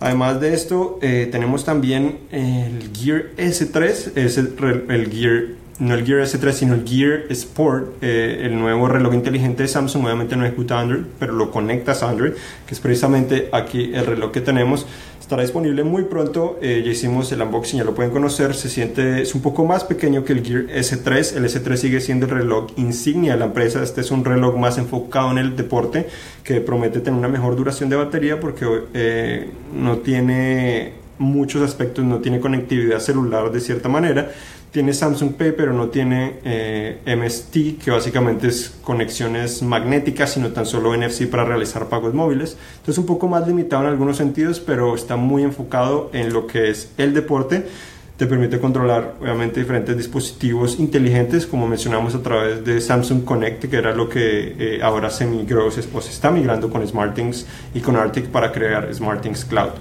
Además 0.00 0.40
de 0.40 0.54
esto, 0.54 0.98
eh, 1.02 1.28
tenemos 1.30 1.64
también 1.64 2.18
el 2.30 2.90
Gear 2.94 3.30
S3, 3.36 4.16
es 4.16 4.38
el 4.38 5.10
Gear 5.10 5.63
no 5.78 5.94
el 5.94 6.06
Gear 6.06 6.20
S3, 6.20 6.52
sino 6.52 6.74
el 6.74 6.86
Gear 6.86 7.24
Sport, 7.30 7.96
eh, 8.00 8.42
el 8.42 8.56
nuevo 8.56 8.86
reloj 8.86 9.12
inteligente 9.12 9.64
de 9.64 9.68
Samsung. 9.68 10.04
Obviamente 10.04 10.36
no 10.36 10.44
ejecuta 10.44 10.78
Android, 10.78 11.02
pero 11.18 11.32
lo 11.32 11.50
conectas 11.50 12.02
a 12.02 12.10
Android, 12.10 12.32
que 12.66 12.74
es 12.74 12.80
precisamente 12.80 13.48
aquí 13.52 13.92
el 13.92 14.06
reloj 14.06 14.30
que 14.30 14.40
tenemos. 14.40 14.86
Estará 15.20 15.42
disponible 15.42 15.82
muy 15.82 16.04
pronto. 16.04 16.58
Eh, 16.62 16.82
ya 16.84 16.92
hicimos 16.92 17.32
el 17.32 17.42
unboxing, 17.42 17.78
ya 17.78 17.84
lo 17.84 17.94
pueden 17.94 18.12
conocer. 18.12 18.54
Se 18.54 18.68
siente, 18.68 19.22
es 19.22 19.34
un 19.34 19.42
poco 19.42 19.64
más 19.64 19.82
pequeño 19.82 20.24
que 20.24 20.34
el 20.34 20.44
Gear 20.44 20.66
S3. 20.66 21.36
El 21.36 21.44
S3 21.46 21.76
sigue 21.76 22.00
siendo 22.00 22.26
el 22.26 22.32
reloj 22.32 22.66
insignia 22.76 23.32
de 23.32 23.38
la 23.40 23.46
empresa. 23.46 23.82
Este 23.82 24.02
es 24.02 24.10
un 24.12 24.24
reloj 24.24 24.56
más 24.56 24.78
enfocado 24.78 25.32
en 25.32 25.38
el 25.38 25.56
deporte 25.56 26.06
que 26.44 26.60
promete 26.60 27.00
tener 27.00 27.18
una 27.18 27.28
mejor 27.28 27.56
duración 27.56 27.88
de 27.88 27.96
batería 27.96 28.38
porque 28.38 28.66
eh, 28.92 29.50
no 29.74 29.98
tiene 29.98 30.92
muchos 31.18 31.62
aspectos, 31.62 32.04
no 32.04 32.18
tiene 32.18 32.38
conectividad 32.38 32.98
celular 32.98 33.50
de 33.50 33.60
cierta 33.60 33.88
manera 33.88 34.30
tiene 34.74 34.92
Samsung 34.92 35.34
Pay, 35.34 35.52
pero 35.52 35.72
no 35.72 35.86
tiene 35.86 36.40
eh, 36.44 36.98
MST, 37.06 37.78
que 37.80 37.92
básicamente 37.92 38.48
es 38.48 38.74
conexiones 38.82 39.62
magnéticas, 39.62 40.32
sino 40.32 40.48
tan 40.48 40.66
solo 40.66 40.96
NFC 40.96 41.28
para 41.28 41.44
realizar 41.44 41.88
pagos 41.88 42.12
móviles. 42.12 42.56
Entonces, 42.78 42.98
un 42.98 43.06
poco 43.06 43.28
más 43.28 43.46
limitado 43.46 43.84
en 43.84 43.90
algunos 43.90 44.16
sentidos, 44.16 44.58
pero 44.58 44.96
está 44.96 45.14
muy 45.14 45.44
enfocado 45.44 46.10
en 46.12 46.32
lo 46.32 46.48
que 46.48 46.70
es 46.70 46.90
el 46.98 47.14
deporte. 47.14 47.68
Te 48.16 48.26
permite 48.26 48.58
controlar, 48.58 49.14
obviamente, 49.20 49.60
diferentes 49.60 49.96
dispositivos 49.96 50.80
inteligentes, 50.80 51.46
como 51.46 51.68
mencionamos 51.68 52.16
a 52.16 52.22
través 52.24 52.64
de 52.64 52.80
Samsung 52.80 53.24
Connect, 53.24 53.66
que 53.66 53.76
era 53.76 53.94
lo 53.94 54.08
que 54.08 54.56
eh, 54.58 54.80
ahora 54.82 55.08
se 55.08 55.24
migró, 55.24 55.68
o 55.68 55.70
se 55.70 56.10
está 56.10 56.32
migrando 56.32 56.68
con 56.68 56.84
SmartThings 56.84 57.46
y 57.74 57.80
con 57.80 57.94
Arctic 57.94 58.26
para 58.26 58.50
crear 58.50 58.92
SmartThings 58.92 59.44
Cloud. 59.44 59.74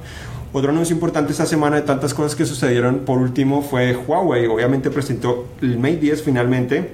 Otro 0.54 0.70
anuncio 0.70 0.94
importante 0.94 1.32
esta 1.32 1.48
semana 1.48 1.78
de 1.78 1.82
tantas 1.82 2.14
cosas 2.14 2.36
que 2.36 2.46
sucedieron, 2.46 3.00
por 3.00 3.18
último, 3.18 3.64
fue 3.64 3.96
Huawei. 3.96 4.46
Obviamente 4.46 4.92
presentó 4.92 5.48
el 5.62 5.80
Mate 5.80 5.98
10 5.98 6.22
finalmente, 6.22 6.92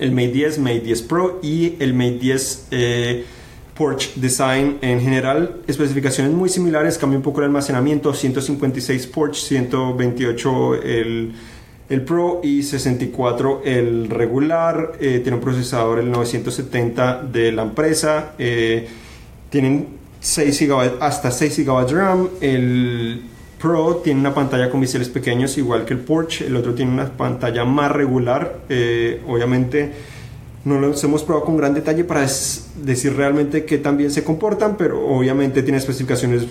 el 0.00 0.12
Mate 0.12 0.32
10, 0.32 0.58
Mate 0.60 0.80
10 0.80 1.02
Pro 1.02 1.38
y 1.42 1.74
el 1.78 1.92
Mate 1.92 2.18
10 2.18 2.68
eh, 2.70 3.24
Porch 3.76 4.14
Design 4.14 4.78
en 4.80 5.00
general. 5.02 5.60
Especificaciones 5.66 6.32
muy 6.32 6.48
similares, 6.48 6.96
cambia 6.96 7.18
un 7.18 7.22
poco 7.22 7.40
el 7.40 7.46
almacenamiento, 7.46 8.14
156 8.14 9.06
Porch, 9.08 9.36
128 9.36 10.74
el 10.82 11.34
el 11.88 12.02
Pro 12.02 12.40
y 12.42 12.62
64 12.62 13.62
el 13.64 14.10
regular, 14.10 14.92
eh, 14.98 15.20
tiene 15.20 15.38
un 15.38 15.42
procesador 15.42 16.00
el 16.00 16.10
970 16.10 17.22
de 17.22 17.52
la 17.52 17.62
empresa, 17.62 18.32
eh, 18.38 18.88
tienen 19.50 19.95
6 20.26 20.60
GB, 20.60 20.98
hasta 21.00 21.30
6 21.30 21.64
GB 21.64 21.86
de 21.86 21.94
RAM. 21.94 22.28
El 22.40 23.22
Pro 23.60 24.00
tiene 24.02 24.18
una 24.18 24.34
pantalla 24.34 24.68
con 24.68 24.80
biseles 24.80 25.08
pequeños, 25.08 25.56
igual 25.56 25.84
que 25.84 25.94
el 25.94 26.00
Porsche. 26.00 26.46
El 26.46 26.56
otro 26.56 26.74
tiene 26.74 26.90
una 26.90 27.06
pantalla 27.06 27.64
más 27.64 27.92
regular. 27.92 28.58
Eh, 28.68 29.22
obviamente 29.28 29.92
no 30.64 30.80
los 30.80 31.02
hemos 31.04 31.22
probado 31.22 31.46
con 31.46 31.56
gran 31.56 31.74
detalle 31.74 32.02
para 32.02 32.22
decir 32.22 33.14
realmente 33.14 33.64
qué 33.64 33.78
tan 33.78 33.96
bien 33.96 34.10
se 34.10 34.24
comportan, 34.24 34.76
pero 34.76 35.06
obviamente 35.06 35.62
tiene 35.62 35.78
especificaciones 35.78 36.48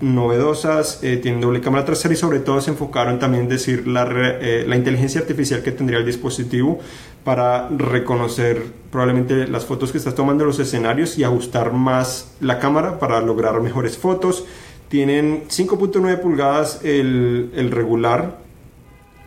novedosas, 0.00 1.00
eh, 1.02 1.18
tienen 1.18 1.42
doble 1.42 1.60
cámara 1.60 1.84
trasera 1.84 2.14
y 2.14 2.16
sobre 2.16 2.38
todo 2.38 2.62
se 2.62 2.70
enfocaron 2.70 3.18
también 3.18 3.42
en 3.42 3.48
decir 3.50 3.86
la, 3.86 4.08
eh, 4.40 4.64
la, 4.66 4.76
inteligencia 4.76 5.20
artificial 5.20 5.62
que 5.62 5.72
tendría 5.72 5.98
el 5.98 6.06
dispositivo 6.06 6.78
para 7.24 7.68
reconocer 7.68 8.62
probablemente 8.90 9.46
las 9.46 9.64
fotos 9.64 9.92
que 9.92 9.98
estás 9.98 10.14
tomando 10.14 10.44
los 10.44 10.58
escenarios 10.58 11.18
y 11.18 11.24
ajustar 11.24 11.72
más 11.72 12.32
la 12.40 12.58
cámara 12.58 12.98
para 12.98 13.20
lograr 13.20 13.60
mejores 13.60 13.98
fotos. 13.98 14.44
Tienen 14.88 15.44
5.9 15.48 16.20
pulgadas 16.20 16.80
el, 16.82 17.52
el 17.54 17.70
regular, 17.70 18.38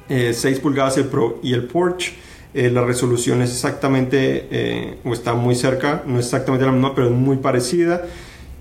6 0.10 0.46
eh, 0.46 0.60
pulgadas 0.62 0.98
el 0.98 1.06
Pro 1.06 1.40
y 1.42 1.54
el 1.54 1.66
Porsche. 1.66 2.14
la 2.54 2.84
resolución 2.84 3.42
es 3.42 3.52
exactamente, 3.52 4.98
o 5.06 5.14
está 5.14 5.34
muy 5.34 5.56
cerca, 5.56 6.04
no 6.06 6.20
es 6.20 6.26
exactamente 6.26 6.66
la 6.66 6.72
misma, 6.72 6.94
pero 6.94 7.08
es 7.08 7.14
muy 7.14 7.38
parecida. 7.38 8.04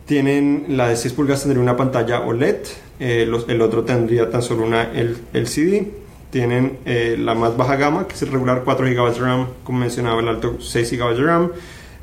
Tienen 0.07 0.67
la 0.69 0.89
de 0.89 0.97
6 0.97 1.15
pulgadas 1.15 1.43
tendría 1.43 1.63
una 1.63 1.77
pantalla 1.77 2.21
OLED, 2.21 2.57
eh, 3.01 3.29
el 3.49 3.63
otro 3.63 3.85
tendría 3.85 4.31
tan 4.31 4.43
solo 4.43 4.65
una 4.65 4.91
LCD. 4.93 6.02
Tienen 6.33 6.79
eh, 6.87 7.17
la 7.19 7.35
más 7.35 7.59
baja 7.59 7.77
gama, 7.77 8.09
que 8.09 8.15
es 8.15 8.23
el 8.23 8.33
regular 8.33 8.63
4 8.65 8.87
GB 8.87 9.15
de 9.15 9.21
RAM, 9.21 9.49
como 9.65 9.79
mencionaba 9.79 10.21
el 10.21 10.29
alto 10.29 10.57
6 10.61 10.91
GB 10.91 11.15
de 11.15 11.23
RAM. 11.23 11.53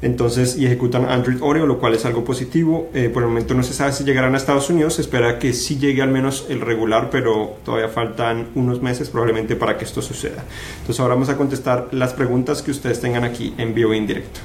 Entonces, 0.04 0.56
y 0.56 0.68
ejecutan 0.68 1.06
Android 1.10 1.42
Oreo, 1.42 1.66
lo 1.66 1.80
cual 1.80 1.96
es 1.96 2.06
algo 2.06 2.24
positivo. 2.24 2.90
Eh, 2.94 3.10
por 3.10 3.24
el 3.24 3.30
momento 3.30 3.56
no 3.56 3.64
se 3.64 3.74
sabe 3.74 3.92
si 3.92 4.04
llegarán 4.04 4.36
a 4.36 4.38
Estados 4.38 4.70
Unidos. 4.70 4.94
Se 4.94 5.02
espera 5.02 5.40
que 5.40 5.52
sí 5.52 5.80
llegue 5.80 6.04
al 6.04 6.10
menos 6.10 6.46
el 6.48 6.62
regular, 6.62 7.10
pero 7.10 7.58
todavía 7.66 7.90
faltan 7.90 8.50
unos 8.54 8.84
meses 8.84 9.10
probablemente 9.10 9.56
para 9.56 9.78
que 9.78 9.86
esto 9.86 10.02
suceda. 10.02 10.46
Entonces, 10.80 11.00
ahora 11.00 11.16
vamos 11.16 11.30
a 11.30 11.36
contestar 11.36 11.90
las 11.92 12.14
preguntas 12.14 12.62
que 12.62 12.70
ustedes 12.70 13.02
tengan 13.02 13.24
aquí 13.24 13.56
en 13.58 13.74
vivo 13.74 13.94
e 13.94 13.98
indirecto. 13.98 14.40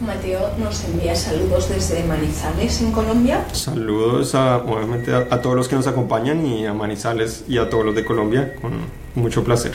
Mateo 0.00 0.50
nos 0.58 0.84
envía 0.84 1.14
saludos 1.16 1.68
desde 1.68 2.04
Manizales, 2.04 2.80
en 2.80 2.92
Colombia. 2.92 3.44
Saludos 3.52 4.34
a, 4.34 4.58
obviamente 4.58 5.12
a, 5.14 5.42
todos 5.42 5.56
los 5.56 5.68
que 5.68 5.76
nos 5.76 5.86
acompañan 5.86 6.46
y 6.46 6.66
a 6.66 6.72
Manizales 6.72 7.44
y 7.48 7.58
a 7.58 7.68
todos 7.68 7.84
los 7.84 7.94
de 7.94 8.04
Colombia, 8.04 8.54
con 8.60 8.72
mucho 9.14 9.42
placer. 9.42 9.72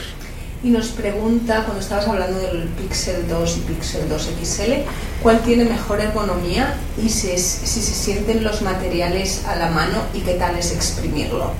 Y 0.62 0.70
nos 0.70 0.88
pregunta, 0.88 1.64
cuando 1.64 1.80
estabas 1.80 2.08
hablando 2.08 2.38
del 2.38 2.68
Pixel 2.68 3.28
2 3.28 3.56
y 3.58 3.60
Pixel 3.60 4.08
2 4.08 4.30
XL, 4.42 4.72
¿cuál 5.22 5.40
tiene 5.40 5.66
mejor 5.66 6.00
ergonomía 6.00 6.74
y 6.96 7.10
si, 7.10 7.36
si 7.36 7.80
se 7.82 7.94
sienten 7.94 8.42
los 8.42 8.62
materiales 8.62 9.44
a 9.44 9.56
la 9.56 9.68
mano 9.70 10.04
y 10.14 10.20
qué 10.20 10.34
tal 10.34 10.56
es 10.56 10.72
exprimirlo? 10.72 11.50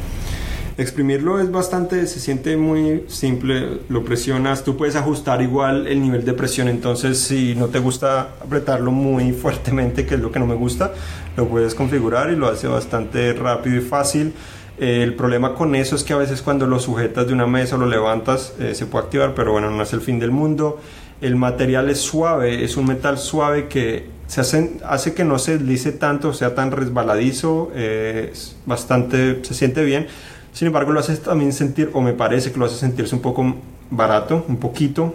Exprimirlo 0.76 1.38
es 1.38 1.52
bastante, 1.52 2.04
se 2.08 2.18
siente 2.18 2.56
muy 2.56 3.04
simple, 3.06 3.78
lo 3.88 4.04
presionas, 4.04 4.64
tú 4.64 4.76
puedes 4.76 4.96
ajustar 4.96 5.40
igual 5.40 5.86
el 5.86 6.02
nivel 6.02 6.24
de 6.24 6.32
presión, 6.32 6.66
entonces 6.66 7.20
si 7.20 7.54
no 7.54 7.68
te 7.68 7.78
gusta 7.78 8.30
apretarlo 8.44 8.90
muy 8.90 9.32
fuertemente, 9.42 10.04
que 10.04 10.16
es 10.16 10.20
lo 10.20 10.32
que 10.32 10.40
no 10.40 10.46
me 10.46 10.56
gusta, 10.56 10.92
lo 11.36 11.46
puedes 11.46 11.76
configurar 11.76 12.32
y 12.32 12.36
lo 12.36 12.48
hace 12.48 12.66
bastante 12.66 13.32
rápido 13.34 13.76
y 13.76 13.80
fácil. 13.82 14.32
Eh, 14.76 15.04
el 15.04 15.14
problema 15.14 15.54
con 15.54 15.76
eso 15.76 15.94
es 15.94 16.02
que 16.02 16.12
a 16.12 16.16
veces 16.16 16.42
cuando 16.42 16.66
lo 16.66 16.80
sujetas 16.80 17.28
de 17.28 17.32
una 17.32 17.46
mesa 17.46 17.76
o 17.76 17.78
lo 17.78 17.86
levantas 17.86 18.54
eh, 18.58 18.74
se 18.74 18.86
puede 18.86 19.04
activar, 19.04 19.32
pero 19.34 19.52
bueno, 19.52 19.70
no 19.70 19.80
es 19.80 19.92
el 19.92 20.00
fin 20.00 20.18
del 20.18 20.32
mundo. 20.32 20.80
El 21.20 21.36
material 21.36 21.88
es 21.88 22.00
suave, 22.00 22.64
es 22.64 22.76
un 22.76 22.86
metal 22.86 23.18
suave 23.18 23.68
que 23.68 24.06
se 24.26 24.40
hace, 24.40 24.72
hace 24.84 25.14
que 25.14 25.24
no 25.24 25.38
se 25.38 25.58
deslice 25.58 25.92
tanto, 25.92 26.32
sea 26.32 26.56
tan 26.56 26.72
resbaladizo, 26.72 27.70
eh, 27.76 28.32
bastante, 28.66 29.44
se 29.44 29.54
siente 29.54 29.84
bien. 29.84 30.08
Sin 30.54 30.68
embargo, 30.68 30.92
lo 30.92 31.00
hace 31.00 31.16
también 31.16 31.52
sentir, 31.52 31.90
o 31.92 32.00
me 32.00 32.12
parece 32.12 32.52
que 32.52 32.58
lo 32.60 32.66
hace 32.66 32.76
sentirse 32.76 33.14
un 33.14 33.20
poco 33.20 33.56
barato, 33.90 34.44
un 34.48 34.56
poquito. 34.56 35.14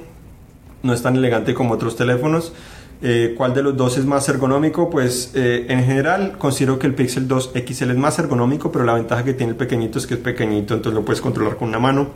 No 0.83 0.93
es 0.93 1.01
tan 1.01 1.15
elegante 1.15 1.53
como 1.53 1.73
otros 1.73 1.95
teléfonos. 1.95 2.53
Eh, 3.01 3.35
¿Cuál 3.37 3.53
de 3.53 3.63
los 3.63 3.77
dos 3.77 3.97
es 3.97 4.05
más 4.05 4.27
ergonómico? 4.27 4.89
Pues 4.89 5.31
eh, 5.35 5.65
en 5.69 5.85
general 5.85 6.37
considero 6.37 6.77
que 6.77 6.87
el 6.87 6.93
Pixel 6.93 7.29
2 7.29 7.51
XL 7.53 7.91
es 7.91 7.97
más 7.97 8.19
ergonómico, 8.19 8.69
pero 8.69 8.83
la 8.83 8.93
ventaja 8.93 9.23
que 9.23 9.33
tiene 9.33 9.51
el 9.51 9.57
pequeñito 9.57 9.97
es 9.97 10.07
que 10.07 10.15
es 10.15 10.19
pequeñito, 10.19 10.73
entonces 10.73 10.93
lo 10.93 11.05
puedes 11.05 11.21
controlar 11.21 11.55
con 11.55 11.69
una 11.69 11.79
mano. 11.79 12.09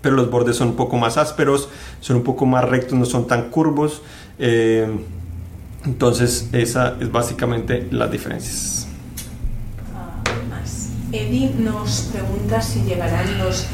Pero 0.00 0.16
los 0.16 0.28
bordes 0.28 0.56
son 0.56 0.70
un 0.70 0.76
poco 0.76 0.96
más 0.96 1.18
ásperos, 1.18 1.68
son 2.00 2.16
un 2.16 2.22
poco 2.24 2.44
más 2.44 2.68
rectos, 2.68 2.98
no 2.98 3.04
son 3.04 3.28
tan 3.28 3.50
curvos. 3.50 4.02
Eh, 4.40 4.88
entonces 5.84 6.48
esa 6.52 6.96
es 7.00 7.12
básicamente 7.12 7.86
las 7.92 8.10
diferencias. 8.10 8.88
Eddie 11.12 11.50
nos 11.58 12.08
pregunta 12.10 12.62
si 12.62 12.80
llegarán 12.84 13.38
los 13.38 13.66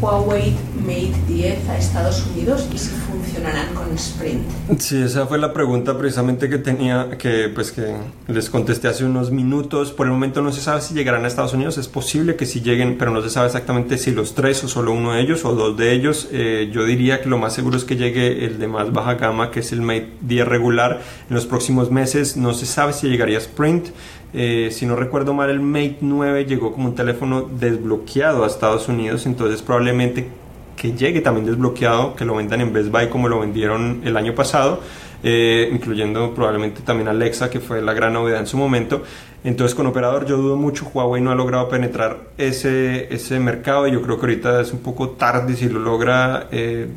Huawei 0.00 0.54
Mate 0.80 1.12
10 1.28 1.68
a 1.68 1.78
Estados 1.78 2.26
Unidos 2.26 2.66
y 2.74 2.78
si 2.78 2.88
funcionarán 2.88 3.74
con 3.74 3.94
Sprint? 3.94 4.42
Sí, 4.78 5.02
esa 5.02 5.26
fue 5.26 5.38
la 5.38 5.52
pregunta 5.52 5.96
precisamente 5.98 6.48
que 6.48 6.58
tenía, 6.58 7.10
que 7.18 7.50
pues 7.54 7.70
que 7.70 7.94
les 8.26 8.48
contesté 8.48 8.88
hace 8.88 9.04
unos 9.04 9.30
minutos. 9.30 9.92
Por 9.92 10.06
el 10.06 10.12
momento 10.12 10.40
no 10.42 10.52
se 10.52 10.62
sabe 10.62 10.80
si 10.80 10.94
llegarán 10.94 11.24
a 11.24 11.28
Estados 11.28 11.52
Unidos. 11.52 11.76
Es 11.78 11.88
posible 11.88 12.36
que 12.36 12.46
sí 12.46 12.60
lleguen, 12.60 12.96
pero 12.98 13.10
no 13.10 13.22
se 13.22 13.30
sabe 13.30 13.46
exactamente 13.46 13.98
si 13.98 14.10
los 14.10 14.34
tres 14.34 14.64
o 14.64 14.68
solo 14.68 14.92
uno 14.92 15.12
de 15.12 15.20
ellos 15.20 15.44
o 15.44 15.54
dos 15.54 15.76
de 15.76 15.92
ellos. 15.92 16.28
Eh, 16.32 16.70
yo 16.72 16.84
diría 16.84 17.20
que 17.20 17.28
lo 17.28 17.38
más 17.38 17.52
seguro 17.52 17.76
es 17.76 17.84
que 17.84 17.96
llegue 17.96 18.46
el 18.46 18.58
de 18.58 18.68
más 18.68 18.92
baja 18.92 19.14
gama, 19.14 19.50
que 19.50 19.60
es 19.60 19.70
el 19.72 19.82
Mate 19.82 20.12
10 20.22 20.48
regular, 20.48 21.00
en 21.28 21.34
los 21.34 21.46
próximos 21.46 21.90
meses. 21.90 22.36
No 22.36 22.54
se 22.54 22.66
sabe 22.66 22.94
si 22.94 23.08
llegaría 23.08 23.38
Sprint. 23.38 23.88
Eh, 24.32 24.68
si 24.70 24.86
no 24.86 24.96
recuerdo 24.96 25.34
mal, 25.34 25.50
el 25.50 25.60
Mate 25.60 25.98
9 26.00 26.44
llegó 26.44 26.72
como 26.72 26.88
un 26.88 26.94
teléfono 26.94 27.42
desbloqueado 27.42 28.44
a 28.44 28.46
Estados 28.46 28.88
Unidos, 28.88 29.26
entonces 29.26 29.62
probablemente 29.62 30.28
que 30.76 30.92
llegue 30.92 31.20
también 31.20 31.46
desbloqueado, 31.46 32.14
que 32.14 32.24
lo 32.24 32.36
vendan 32.36 32.60
en 32.60 32.72
Best 32.72 32.90
Buy 32.90 33.08
como 33.08 33.28
lo 33.28 33.40
vendieron 33.40 34.00
el 34.04 34.16
año 34.16 34.34
pasado, 34.34 34.80
eh, 35.22 35.68
incluyendo 35.70 36.32
probablemente 36.34 36.80
también 36.80 37.08
Alexa, 37.08 37.50
que 37.50 37.60
fue 37.60 37.82
la 37.82 37.92
gran 37.92 38.14
novedad 38.14 38.40
en 38.40 38.46
su 38.46 38.56
momento. 38.56 39.02
Entonces 39.44 39.74
con 39.74 39.86
operador 39.86 40.26
yo 40.26 40.36
dudo 40.36 40.56
mucho, 40.56 40.90
Huawei 40.92 41.20
no 41.20 41.30
ha 41.30 41.34
logrado 41.34 41.68
penetrar 41.68 42.18
ese, 42.38 43.12
ese 43.12 43.38
mercado 43.40 43.86
y 43.88 43.92
yo 43.92 44.00
creo 44.00 44.16
que 44.16 44.22
ahorita 44.22 44.60
es 44.62 44.72
un 44.72 44.80
poco 44.80 45.10
tarde 45.10 45.54
si 45.54 45.68
lo 45.68 45.80
logra. 45.80 46.48
Eh, 46.50 46.88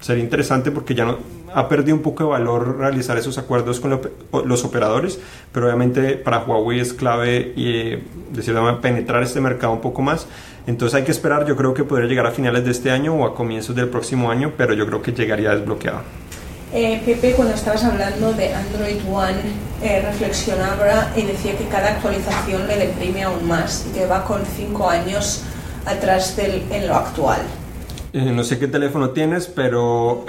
sería 0.00 0.22
interesante 0.22 0.70
porque 0.70 0.94
ya 0.94 1.04
no, 1.04 1.18
ha 1.54 1.68
perdido 1.68 1.96
un 1.96 2.02
poco 2.02 2.24
de 2.24 2.30
valor 2.30 2.78
realizar 2.78 3.16
esos 3.16 3.38
acuerdos 3.38 3.80
con 3.80 4.00
los 4.44 4.64
operadores, 4.64 5.20
pero 5.52 5.66
obviamente 5.66 6.16
para 6.16 6.44
Huawei 6.44 6.80
es 6.80 6.92
clave 6.92 7.52
y, 7.56 7.90
de 8.32 8.42
cierta 8.42 8.60
manera, 8.60 8.80
penetrar 8.80 9.22
este 9.22 9.40
mercado 9.40 9.72
un 9.72 9.80
poco 9.80 10.02
más. 10.02 10.26
Entonces 10.66 10.96
hay 10.96 11.04
que 11.04 11.12
esperar, 11.12 11.46
yo 11.46 11.56
creo 11.56 11.74
que 11.74 11.84
podría 11.84 12.08
llegar 12.08 12.26
a 12.26 12.30
finales 12.30 12.64
de 12.64 12.70
este 12.70 12.90
año 12.90 13.14
o 13.14 13.26
a 13.26 13.34
comienzos 13.34 13.76
del 13.76 13.88
próximo 13.88 14.30
año, 14.30 14.52
pero 14.56 14.74
yo 14.74 14.86
creo 14.86 15.02
que 15.02 15.12
llegaría 15.12 15.54
desbloqueado. 15.54 16.00
Eh, 16.72 17.00
Pepe, 17.04 17.34
cuando 17.34 17.54
estabas 17.54 17.84
hablando 17.84 18.32
de 18.32 18.52
Android 18.52 18.96
One, 19.08 19.38
eh, 19.80 20.02
reflexionaba 20.02 21.12
y 21.14 21.22
decía 21.22 21.56
que 21.56 21.66
cada 21.68 21.90
actualización 21.90 22.66
le 22.66 22.78
deprime 22.78 23.22
aún 23.22 23.46
más 23.46 23.86
y 23.88 23.96
que 23.96 24.06
va 24.06 24.24
con 24.24 24.42
cinco 24.56 24.90
años 24.90 25.44
atrás 25.86 26.36
del, 26.36 26.64
en 26.72 26.88
lo 26.88 26.96
actual. 26.96 27.42
Eh, 28.12 28.32
no 28.32 28.42
sé 28.42 28.58
qué 28.58 28.66
teléfono 28.66 29.10
tienes, 29.10 29.46
pero 29.46 30.24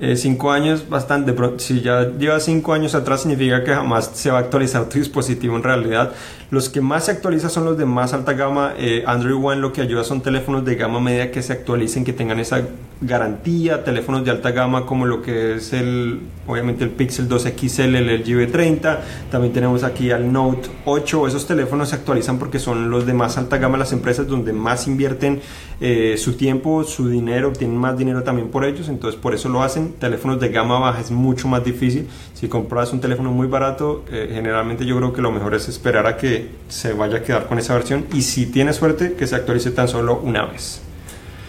eh, 0.00 0.16
cinco 0.16 0.52
años, 0.52 0.88
bastante. 0.88 1.34
Si 1.58 1.80
ya 1.80 2.12
lleva 2.16 2.38
cinco 2.40 2.72
años 2.72 2.94
atrás, 2.94 3.22
significa 3.22 3.64
que 3.64 3.74
jamás 3.74 4.10
se 4.14 4.30
va 4.30 4.38
a 4.38 4.40
actualizar 4.40 4.88
tu 4.88 4.98
dispositivo 4.98 5.56
en 5.56 5.62
realidad. 5.62 6.12
Los 6.50 6.70
que 6.70 6.80
más 6.80 7.04
se 7.04 7.10
actualizan 7.10 7.50
son 7.50 7.66
los 7.66 7.76
de 7.76 7.84
más 7.84 8.14
alta 8.14 8.32
gama. 8.32 8.72
Eh, 8.78 9.04
Android 9.06 9.34
One 9.34 9.60
lo 9.60 9.72
que 9.74 9.82
ayuda 9.82 10.02
son 10.02 10.22
teléfonos 10.22 10.64
de 10.64 10.76
gama 10.76 10.98
media 10.98 11.30
que 11.30 11.42
se 11.42 11.52
actualicen, 11.52 12.04
que 12.04 12.14
tengan 12.14 12.40
esa 12.40 12.62
garantía. 13.02 13.84
Teléfonos 13.84 14.24
de 14.24 14.30
alta 14.30 14.50
gama 14.52 14.86
como 14.86 15.04
lo 15.04 15.20
que 15.20 15.56
es 15.56 15.74
el, 15.74 16.20
obviamente 16.46 16.84
el 16.84 16.90
Pixel 16.90 17.28
2 17.28 17.48
XL, 17.54 17.96
el 17.96 18.20
LG 18.20 18.50
V30. 18.50 18.98
También 19.30 19.52
tenemos 19.52 19.84
aquí 19.84 20.10
al 20.10 20.32
Note 20.32 20.70
8. 20.86 21.26
Esos 21.26 21.46
teléfonos 21.46 21.90
se 21.90 21.96
actualizan 21.96 22.38
porque 22.38 22.58
son 22.58 22.88
los 22.88 23.04
de 23.04 23.12
más 23.12 23.36
alta 23.36 23.58
gama, 23.58 23.76
las 23.76 23.92
empresas 23.92 24.26
donde 24.26 24.54
más 24.54 24.86
invierten 24.86 25.42
eh, 25.82 26.16
su 26.16 26.32
tiempo, 26.38 26.82
su 26.82 27.10
dinero, 27.10 27.52
tienen 27.52 27.76
más 27.76 27.98
dinero 27.98 28.22
también 28.22 28.48
por 28.48 28.64
ellos. 28.64 28.88
Entonces 28.88 29.20
por 29.20 29.34
eso 29.34 29.50
lo 29.50 29.62
hacen. 29.62 29.92
Teléfonos 29.98 30.40
de 30.40 30.48
gama 30.48 30.78
baja 30.78 31.00
es 31.00 31.10
mucho 31.10 31.46
más 31.46 31.62
difícil. 31.62 32.08
Si 32.38 32.46
compras 32.46 32.92
un 32.92 33.00
teléfono 33.00 33.32
muy 33.32 33.48
barato, 33.48 34.04
eh, 34.12 34.30
generalmente 34.32 34.86
yo 34.86 34.96
creo 34.96 35.12
que 35.12 35.20
lo 35.20 35.32
mejor 35.32 35.56
es 35.56 35.68
esperar 35.68 36.06
a 36.06 36.16
que 36.16 36.48
se 36.68 36.92
vaya 36.92 37.18
a 37.18 37.22
quedar 37.24 37.48
con 37.48 37.58
esa 37.58 37.74
versión 37.74 38.06
y 38.14 38.22
si 38.22 38.46
tiene 38.46 38.72
suerte 38.72 39.14
que 39.14 39.26
se 39.26 39.34
actualice 39.34 39.72
tan 39.72 39.88
solo 39.88 40.20
una 40.22 40.46
vez. 40.46 40.80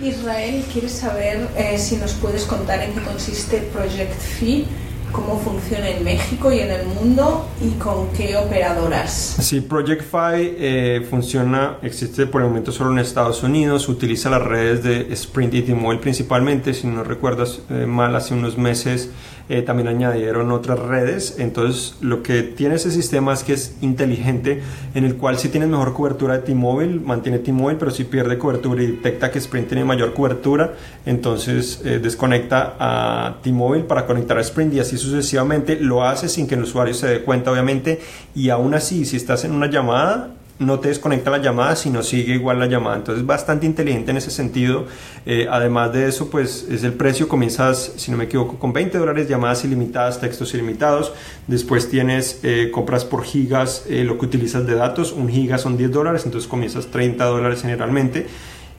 Israel 0.02 0.64
quiere 0.74 0.90
saber 0.90 1.48
eh, 1.56 1.78
si 1.78 1.98
nos 1.98 2.14
puedes 2.14 2.46
contar 2.46 2.82
en 2.82 2.94
qué 2.94 3.02
consiste 3.02 3.70
Project 3.72 4.20
Phi, 4.20 4.66
cómo 5.12 5.40
funciona 5.40 5.90
en 5.90 6.04
México 6.04 6.52
y 6.52 6.60
en 6.60 6.72
el 6.72 6.88
mundo 6.88 7.48
y 7.62 7.78
con 7.78 8.12
qué 8.14 8.36
operadoras. 8.36 9.38
Sí, 9.42 9.62
Project 9.62 10.02
Phi 10.02 10.56
eh, 10.58 11.06
funciona, 11.08 11.78
existe 11.84 12.26
por 12.26 12.42
el 12.42 12.48
momento 12.48 12.72
solo 12.72 12.92
en 12.94 12.98
Estados 12.98 13.44
Unidos, 13.44 13.90
utiliza 13.90 14.32
las 14.32 14.42
redes 14.42 14.82
de 14.82 15.14
Sprint 15.14 15.54
y 15.54 15.62
T-Mobile 15.62 16.02
principalmente, 16.02 16.74
si 16.74 16.88
no 16.88 17.04
recuerdas 17.04 17.60
eh, 17.70 17.86
mal, 17.86 18.16
hace 18.16 18.34
unos 18.34 18.58
meses 18.58 19.12
eh, 19.50 19.64
también 19.64 19.88
añadieron 19.88 20.52
otras 20.52 20.80
redes. 20.80 21.36
Entonces, 21.40 21.96
lo 22.02 22.22
que 22.22 22.44
tiene 22.44 22.76
ese 22.76 22.92
sistema 22.92 23.34
es 23.34 23.44
que 23.44 23.54
es 23.54 23.76
inteligente, 23.82 24.62
en 24.94 25.06
el 25.06 25.16
cual 25.16 25.40
si 25.40 25.50
tienes 25.50 25.70
mejor 25.70 25.94
cobertura 25.94 26.36
de 26.36 26.44
T-Mobile, 26.44 27.00
mantiene 27.00 27.40
T-Mobile, 27.40 27.80
pero 27.80 27.92
si 27.92 28.04
pierde 28.04 28.38
cobertura 28.38 28.84
y 28.84 28.88
detecta 28.88 29.32
que 29.32 29.40
Sprint 29.40 29.68
tiene 29.70 29.84
mayor 29.86 30.14
cobertura, 30.14 30.76
entonces 31.06 31.82
eh, 31.84 32.00
desconecta 32.00 32.76
a 32.80 33.38
T-Mobile 33.42 33.86
para 33.86 34.06
conectar 34.06 34.38
a 34.38 34.42
Sprint 34.42 34.76
y 34.76 34.80
así 34.80 34.98
sucesivamente. 34.98 35.78
Lo 35.80 36.04
hace 36.04 36.30
sin 36.30 36.48
que 36.48 36.56
el 36.56 36.64
usuario 36.64 36.94
se 36.94 37.08
dé 37.08 37.22
cuenta, 37.22 37.52
obviamente, 37.52 38.00
y 38.36 38.50
aún 38.50 38.76
así, 38.76 39.04
si 39.06 39.18
estás 39.18 39.46
en 39.46 39.52
una 39.54 39.68
llamada, 39.68 40.36
no 40.60 40.80
te 40.80 40.90
desconecta 40.90 41.32
la 41.32 41.38
llamada, 41.38 41.76
sino 41.76 42.04
sigue 42.04 42.34
igual 42.34 42.60
la 42.60 42.68
llamada. 42.68 42.98
Entonces, 42.98 43.26
bastante 43.26 43.66
inteligente 43.66 44.12
en 44.12 44.18
ese 44.18 44.30
sentido. 44.30 44.86
Eh, 45.26 45.48
además 45.50 45.94
de 45.94 46.08
eso, 46.08 46.30
pues 46.30 46.68
es 46.70 46.84
el 46.84 46.94
precio. 46.94 47.30
Comienzas, 47.30 47.94
si 47.96 48.12
no 48.12 48.18
me 48.18 48.26
equivoco, 48.26 48.60
con 48.60 48.74
20 48.74 48.98
dólares, 48.98 49.30
llamadas 49.30 49.64
ilimitadas, 49.64 50.20
textos 50.20 50.54
ilimitados. 50.54 51.14
Después 51.48 51.90
tienes 51.90 52.42
eh, 52.44 52.72
compras 52.72 53.06
por 53.06 53.24
gigas, 53.24 53.86
eh, 53.90 54.04
lo 54.04 54.18
que 54.18 54.26
utilizas 54.26 54.68
de 54.68 54.76
datos. 54.76 55.14
Un 55.14 55.30
giga 55.30 55.58
son 55.58 55.78
10 55.78 55.92
dólares, 55.92 56.24
entonces 56.26 56.50
comienzas 56.50 56.88
30 56.88 57.24
dólares 57.24 57.62
generalmente. 57.62 58.28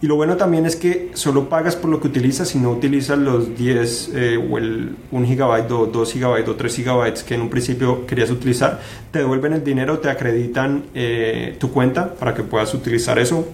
Y 0.02 0.06
lo 0.06 0.16
bueno 0.16 0.36
también 0.38 0.64
es 0.64 0.76
que 0.76 1.10
solo 1.12 1.50
pagas 1.50 1.76
por 1.76 1.90
lo 1.90 2.00
que 2.00 2.08
utilizas 2.08 2.54
y 2.54 2.58
no 2.58 2.70
utilizas 2.70 3.18
los 3.18 3.54
10 3.56 4.10
eh, 4.14 4.48
o 4.50 4.56
el 4.56 4.96
1 5.10 5.26
gigabyte 5.26 5.70
o 5.72 5.86
2 5.86 6.12
gigabytes 6.12 6.48
o 6.48 6.56
3 6.56 6.74
gigabytes 6.74 7.22
que 7.22 7.34
en 7.34 7.42
un 7.42 7.50
principio 7.50 8.06
querías 8.06 8.30
utilizar. 8.30 8.80
Te 9.10 9.18
devuelven 9.18 9.52
el 9.52 9.62
dinero, 9.62 9.98
te 9.98 10.08
acreditan 10.08 10.84
eh, 10.94 11.56
tu 11.60 11.70
cuenta 11.70 12.14
para 12.14 12.34
que 12.34 12.42
puedas 12.42 12.72
utilizar 12.72 13.18
eso. 13.18 13.46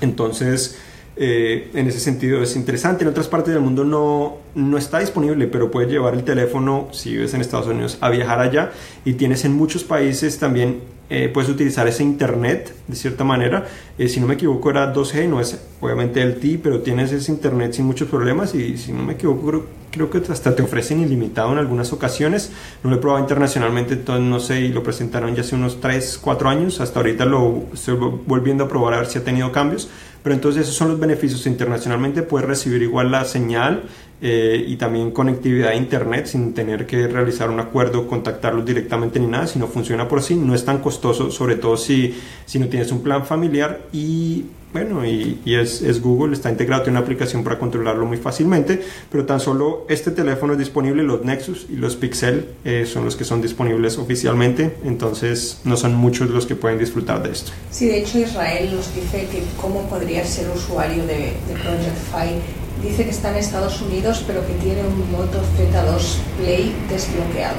Entonces, 0.00 0.76
eh, 1.16 1.70
en 1.74 1.86
ese 1.86 2.00
sentido 2.00 2.42
es 2.42 2.56
interesante. 2.56 3.04
En 3.04 3.10
otras 3.10 3.28
partes 3.28 3.54
del 3.54 3.62
mundo 3.62 3.84
no, 3.84 4.38
no 4.56 4.76
está 4.76 4.98
disponible, 4.98 5.46
pero 5.46 5.70
puedes 5.70 5.88
llevar 5.88 6.14
el 6.14 6.24
teléfono, 6.24 6.88
si 6.90 7.12
vives 7.12 7.32
en 7.34 7.42
Estados 7.42 7.68
Unidos, 7.68 7.96
a 8.00 8.10
viajar 8.10 8.40
allá. 8.40 8.72
Y 9.04 9.12
tienes 9.12 9.44
en 9.44 9.52
muchos 9.52 9.84
países 9.84 10.36
también 10.40 10.80
eh, 11.10 11.28
puedes 11.28 11.50
utilizar 11.50 11.88
ese 11.88 12.04
internet 12.04 12.72
de 12.86 12.94
cierta 12.94 13.24
manera. 13.24 13.66
Eh, 13.98 14.08
si 14.08 14.20
no 14.20 14.28
me 14.28 14.34
equivoco 14.34 14.70
era 14.70 14.94
2G, 14.94 15.28
no 15.28 15.40
es 15.40 15.60
obviamente 15.80 16.22
el 16.22 16.36
T, 16.36 16.60
pero 16.62 16.82
tienes 16.82 17.10
ese 17.10 17.32
internet 17.32 17.72
sin 17.72 17.84
muchos 17.84 18.08
problemas 18.08 18.54
y 18.54 18.78
si 18.78 18.92
no 18.92 19.02
me 19.02 19.14
equivoco 19.14 19.64
creo, 19.90 20.08
que 20.08 20.18
hasta 20.32 20.54
te 20.54 20.62
ofrecen 20.62 21.00
ilimitado 21.00 21.50
en 21.50 21.58
algunas 21.58 21.92
ocasiones. 21.92 22.52
No 22.84 22.90
lo 22.90 22.96
he 22.96 22.98
probado 23.00 23.20
internacionalmente, 23.20 23.94
entonces 23.94 24.24
no 24.24 24.38
sé, 24.38 24.60
y 24.60 24.68
lo 24.68 24.84
presentaron 24.84 25.34
ya 25.34 25.40
hace 25.40 25.56
unos 25.56 25.80
3, 25.80 26.20
4 26.22 26.48
años. 26.48 26.80
Hasta 26.80 27.00
ahorita 27.00 27.24
lo 27.24 27.64
estoy 27.74 27.96
volviendo 28.26 28.64
a 28.64 28.68
probar 28.68 28.94
a 28.94 28.98
ver 28.98 29.06
si 29.06 29.18
ha 29.18 29.24
tenido 29.24 29.50
cambios. 29.50 29.88
Pero 30.22 30.34
entonces 30.34 30.62
esos 30.62 30.76
son 30.76 30.90
los 30.90 31.00
beneficios. 31.00 31.44
Internacionalmente 31.46 32.22
puedes 32.22 32.46
recibir 32.46 32.82
igual 32.82 33.10
la 33.10 33.24
señal 33.24 33.84
eh, 34.22 34.64
y 34.66 34.76
también 34.76 35.10
conectividad 35.12 35.70
a 35.70 35.74
internet 35.74 36.26
sin 36.26 36.52
tener 36.52 36.86
que 36.86 37.06
realizar 37.08 37.50
un 37.50 37.60
acuerdo, 37.60 38.06
contactarlos 38.06 38.64
directamente 38.64 39.18
ni 39.18 39.26
nada, 39.26 39.46
sino 39.46 39.66
funciona 39.66 40.08
por 40.08 40.22
sí, 40.22 40.36
no 40.36 40.54
es 40.54 40.64
tan 40.64 40.78
costoso, 40.78 41.30
sobre 41.30 41.56
todo 41.56 41.76
si, 41.76 42.14
si 42.46 42.58
no 42.58 42.68
tienes 42.68 42.92
un 42.92 43.02
plan 43.02 43.24
familiar 43.24 43.86
y 43.92 44.44
bueno, 44.72 45.04
y, 45.04 45.40
es, 45.46 46.00
Google, 46.00 46.32
está 46.34 46.48
integrado, 46.48 46.82
tiene 46.82 46.98
una 46.98 47.04
aplicación 47.04 47.42
para 47.42 47.58
controlarlo 47.58 48.06
muy 48.06 48.18
fácilmente, 48.18 48.80
pero 49.10 49.26
tan 49.26 49.40
solo 49.40 49.84
este 49.88 50.12
teléfono 50.12 50.52
es 50.52 50.60
disponible, 50.60 51.02
los 51.02 51.24
Nexus 51.24 51.66
y 51.68 51.76
los 51.76 51.96
Pixel 51.96 52.50
eh, 52.64 52.86
son 52.86 53.04
los 53.04 53.16
que 53.16 53.24
son 53.24 53.42
disponibles 53.42 53.98
oficialmente, 53.98 54.76
entonces 54.84 55.60
no 55.64 55.76
son 55.76 55.94
muchos 55.94 56.30
los 56.30 56.46
que 56.46 56.54
pueden 56.54 56.78
disfrutar 56.78 57.20
de 57.22 57.32
esto. 57.32 57.50
Sí, 57.70 57.88
de 57.88 57.98
hecho 57.98 58.18
Israel 58.18 58.70
nos 58.72 58.94
dice 58.94 59.26
que 59.30 59.42
cómo 59.60 59.88
podría 59.88 60.24
ser 60.24 60.48
usuario 60.54 61.04
de, 61.04 61.16
de 61.16 61.54
Project 61.64 61.96
Fi 62.12 62.59
dice 62.82 63.04
que 63.04 63.10
está 63.10 63.30
en 63.30 63.36
Estados 63.36 63.80
Unidos, 63.82 64.24
pero 64.26 64.46
que 64.46 64.54
tiene 64.54 64.82
un 64.82 65.10
Moto 65.10 65.38
Z2 65.56 66.16
Play 66.38 66.74
desbloqueado. 66.88 67.58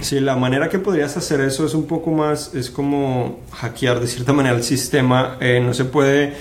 Sí, 0.00 0.20
la 0.20 0.36
manera 0.36 0.68
que 0.68 0.78
podrías 0.78 1.16
hacer 1.16 1.40
eso 1.40 1.66
es 1.66 1.74
un 1.74 1.86
poco 1.86 2.10
más, 2.10 2.54
es 2.54 2.70
como 2.70 3.40
hackear 3.52 4.00
de 4.00 4.06
cierta 4.06 4.32
manera 4.32 4.56
el 4.56 4.64
sistema. 4.64 5.36
Eh, 5.40 5.60
no 5.64 5.74
se 5.74 5.84
puede 5.84 6.34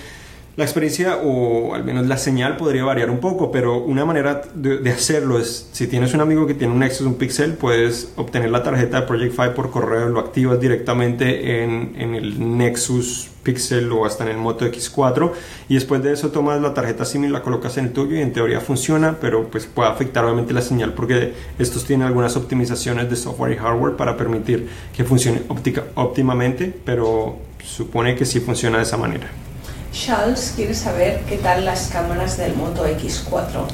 la 0.57 0.65
experiencia 0.65 1.17
o 1.23 1.73
al 1.73 1.85
menos 1.85 2.07
la 2.07 2.17
señal 2.17 2.57
podría 2.57 2.83
variar 2.83 3.09
un 3.09 3.19
poco, 3.19 3.51
pero 3.51 3.77
una 3.77 4.03
manera 4.03 4.41
de, 4.53 4.89
hacerlo 4.91 5.39
es, 5.39 5.69
si 5.71 5.87
tienes 5.87 6.13
un 6.13 6.19
amigo 6.19 6.45
que 6.45 6.53
tiene 6.53 6.73
un 6.73 6.79
Nexus, 6.79 7.13
Pixel, 7.15 7.53
puedes 7.53 8.11
obtener 8.17 8.49
la 8.49 8.61
tarjeta 8.61 9.01
de 9.01 9.07
Project 9.07 9.33
Fi 9.33 9.49
por 9.55 9.71
correo, 9.71 10.09
lo 10.09 10.19
activas 10.19 10.59
directamente 10.59 11.63
en, 11.63 11.93
en, 11.97 12.15
el 12.15 12.57
Nexus 12.57 13.29
Pixel 13.43 13.91
o 13.93 14.05
hasta 14.05 14.25
en 14.25 14.31
el 14.31 14.37
Moto 14.37 14.65
X4 14.65 15.31
y 15.69 15.75
después 15.75 16.03
de 16.03 16.11
eso 16.11 16.31
tomas 16.31 16.61
la 16.61 16.73
tarjeta 16.73 17.05
SIM 17.05 17.25
y 17.25 17.29
la 17.29 17.41
colocas 17.41 17.77
en 17.77 17.85
el 17.85 17.93
tuyo 17.93 18.17
y 18.17 18.21
en 18.21 18.33
teoría 18.33 18.59
funciona, 18.59 19.17
pero 19.21 19.47
pues 19.47 19.65
puede 19.67 19.89
afectar 19.89 20.25
obviamente 20.25 20.53
la 20.53 20.61
señal 20.61 20.93
porque 20.93 21.33
estos 21.59 21.85
tienen 21.85 22.05
algunas 22.05 22.35
optimizaciones 22.35 23.09
de 23.09 23.15
software 23.15 23.53
y 23.53 23.55
hardware 23.55 23.95
para 23.95 24.17
permitir 24.17 24.67
que 24.95 25.05
funcione 25.05 25.43
óptica, 25.47 25.85
óptimamente, 25.95 26.73
pero 26.83 27.37
supone 27.63 28.15
que 28.15 28.25
sí 28.25 28.41
funciona 28.41 28.77
de 28.77 28.83
esa 28.83 28.97
manera. 28.97 29.29
Charles 29.91 30.53
quiere 30.55 30.73
saber 30.73 31.21
qué 31.27 31.37
tal 31.37 31.65
las 31.65 31.89
cámaras 31.89 32.37
del 32.37 32.55
Moto 32.55 32.85
X4. 32.85 33.65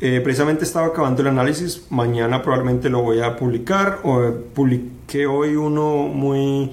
Eh, 0.00 0.20
precisamente 0.22 0.64
estaba 0.64 0.88
acabando 0.88 1.22
el 1.22 1.28
análisis, 1.28 1.82
mañana 1.90 2.42
probablemente 2.42 2.90
lo 2.90 3.00
voy 3.00 3.20
a 3.20 3.36
publicar, 3.36 4.00
o 4.02 4.32
publiqué 4.54 5.26
hoy 5.26 5.56
uno 5.56 6.08
muy 6.08 6.72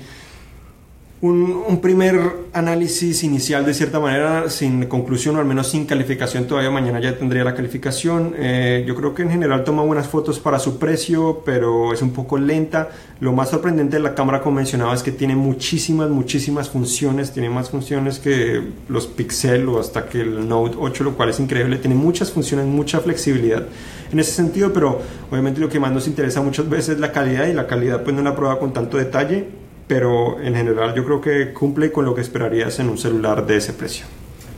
un, 1.21 1.79
primer 1.81 2.19
análisis 2.53 3.23
inicial 3.23 3.63
de 3.65 3.73
cierta 3.73 3.99
manera, 3.99 4.49
sin 4.49 4.85
conclusión 4.87 5.35
o 5.35 5.39
al 5.39 5.45
menos 5.45 5.69
sin 5.69 5.85
calificación. 5.85 6.45
Todavía 6.45 6.71
mañana 6.71 6.99
ya 6.99 7.15
tendría 7.17 7.43
la 7.43 7.53
calificación. 7.53 8.33
Eh, 8.37 8.83
yo 8.87 8.95
creo 8.95 9.13
que 9.13 9.21
en 9.21 9.29
general 9.29 9.63
toma 9.63 9.83
buenas 9.83 10.07
fotos 10.07 10.39
para 10.39 10.57
su 10.57 10.79
precio, 10.79 11.43
pero 11.45 11.93
es 11.93 12.01
un 12.01 12.11
poco 12.11 12.39
lenta. 12.39 12.89
Lo 13.19 13.33
más 13.33 13.49
sorprendente 13.49 13.97
de 13.97 14.03
la 14.03 14.15
cámara, 14.15 14.41
como 14.41 14.55
mencionaba, 14.57 14.95
es 14.95 15.03
que 15.03 15.11
tiene 15.11 15.35
muchísimas, 15.35 16.09
muchísimas 16.09 16.69
funciones. 16.69 17.31
Tiene 17.31 17.49
más 17.49 17.69
funciones 17.69 18.17
que 18.17 18.61
los 18.89 19.05
Pixel 19.05 19.69
o 19.69 19.79
hasta 19.79 20.07
que 20.07 20.21
el 20.21 20.47
Note 20.47 20.75
8, 20.79 21.03
lo 21.03 21.15
cual 21.15 21.29
es 21.29 21.39
increíble. 21.39 21.77
Tiene 21.77 21.95
muchas 21.95 22.31
funciones, 22.31 22.65
mucha 22.65 22.99
flexibilidad 22.99 23.63
en 24.11 24.19
ese 24.19 24.31
sentido, 24.31 24.73
pero 24.73 24.99
obviamente 25.29 25.61
lo 25.61 25.69
que 25.69 25.79
más 25.79 25.91
nos 25.91 26.07
interesa 26.07 26.41
muchas 26.41 26.67
veces 26.67 26.95
es 26.95 26.99
la 26.99 27.11
calidad 27.11 27.47
y 27.47 27.53
la 27.53 27.67
calidad 27.67 28.03
pues 28.03 28.15
no 28.15 28.23
la 28.23 28.35
prueba 28.35 28.59
con 28.59 28.73
tanto 28.73 28.97
detalle 28.97 29.60
pero 29.91 30.39
en 30.39 30.55
general 30.55 30.95
yo 30.95 31.03
creo 31.03 31.19
que 31.19 31.51
cumple 31.51 31.91
con 31.91 32.05
lo 32.05 32.15
que 32.15 32.21
esperarías 32.21 32.79
en 32.79 32.87
un 32.87 32.97
celular 32.97 33.45
de 33.45 33.57
ese 33.57 33.73
precio. 33.73 34.05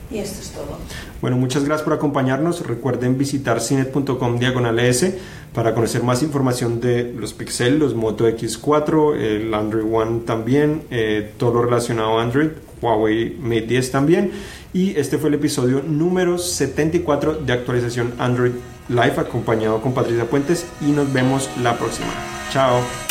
Y 0.08 0.18
esto 0.18 0.40
es 0.40 0.50
todo. 0.50 0.78
Bueno, 1.20 1.36
muchas 1.36 1.64
gracias 1.64 1.82
por 1.82 1.92
acompañarnos. 1.92 2.64
Recuerden 2.64 3.18
visitar 3.18 3.60
cinet.com 3.60 4.38
diagonal 4.38 4.78
S 4.78 5.18
para 5.52 5.74
conocer 5.74 6.04
más 6.04 6.22
información 6.22 6.80
de 6.80 7.12
los 7.12 7.32
Pixel, 7.32 7.80
los 7.80 7.96
Moto 7.96 8.28
X4, 8.28 9.16
el 9.16 9.52
Android 9.52 9.92
One 9.92 10.20
también, 10.20 10.82
eh, 10.92 11.32
todo 11.36 11.54
lo 11.54 11.62
relacionado 11.64 12.20
a 12.20 12.22
Android, 12.22 12.50
Huawei 12.80 13.36
Mate 13.40 13.62
10 13.62 13.90
también. 13.90 14.30
Y 14.72 14.96
este 14.96 15.18
fue 15.18 15.30
el 15.30 15.34
episodio 15.34 15.82
número 15.82 16.38
74 16.38 17.38
de 17.44 17.52
actualización 17.52 18.14
Android 18.20 18.52
Live 18.88 19.14
acompañado 19.18 19.82
con 19.82 19.94
Patricia 19.94 20.26
Puentes 20.26 20.64
y 20.80 20.92
nos 20.92 21.12
vemos 21.12 21.50
la 21.60 21.76
próxima. 21.76 22.12
Chao. 22.52 23.03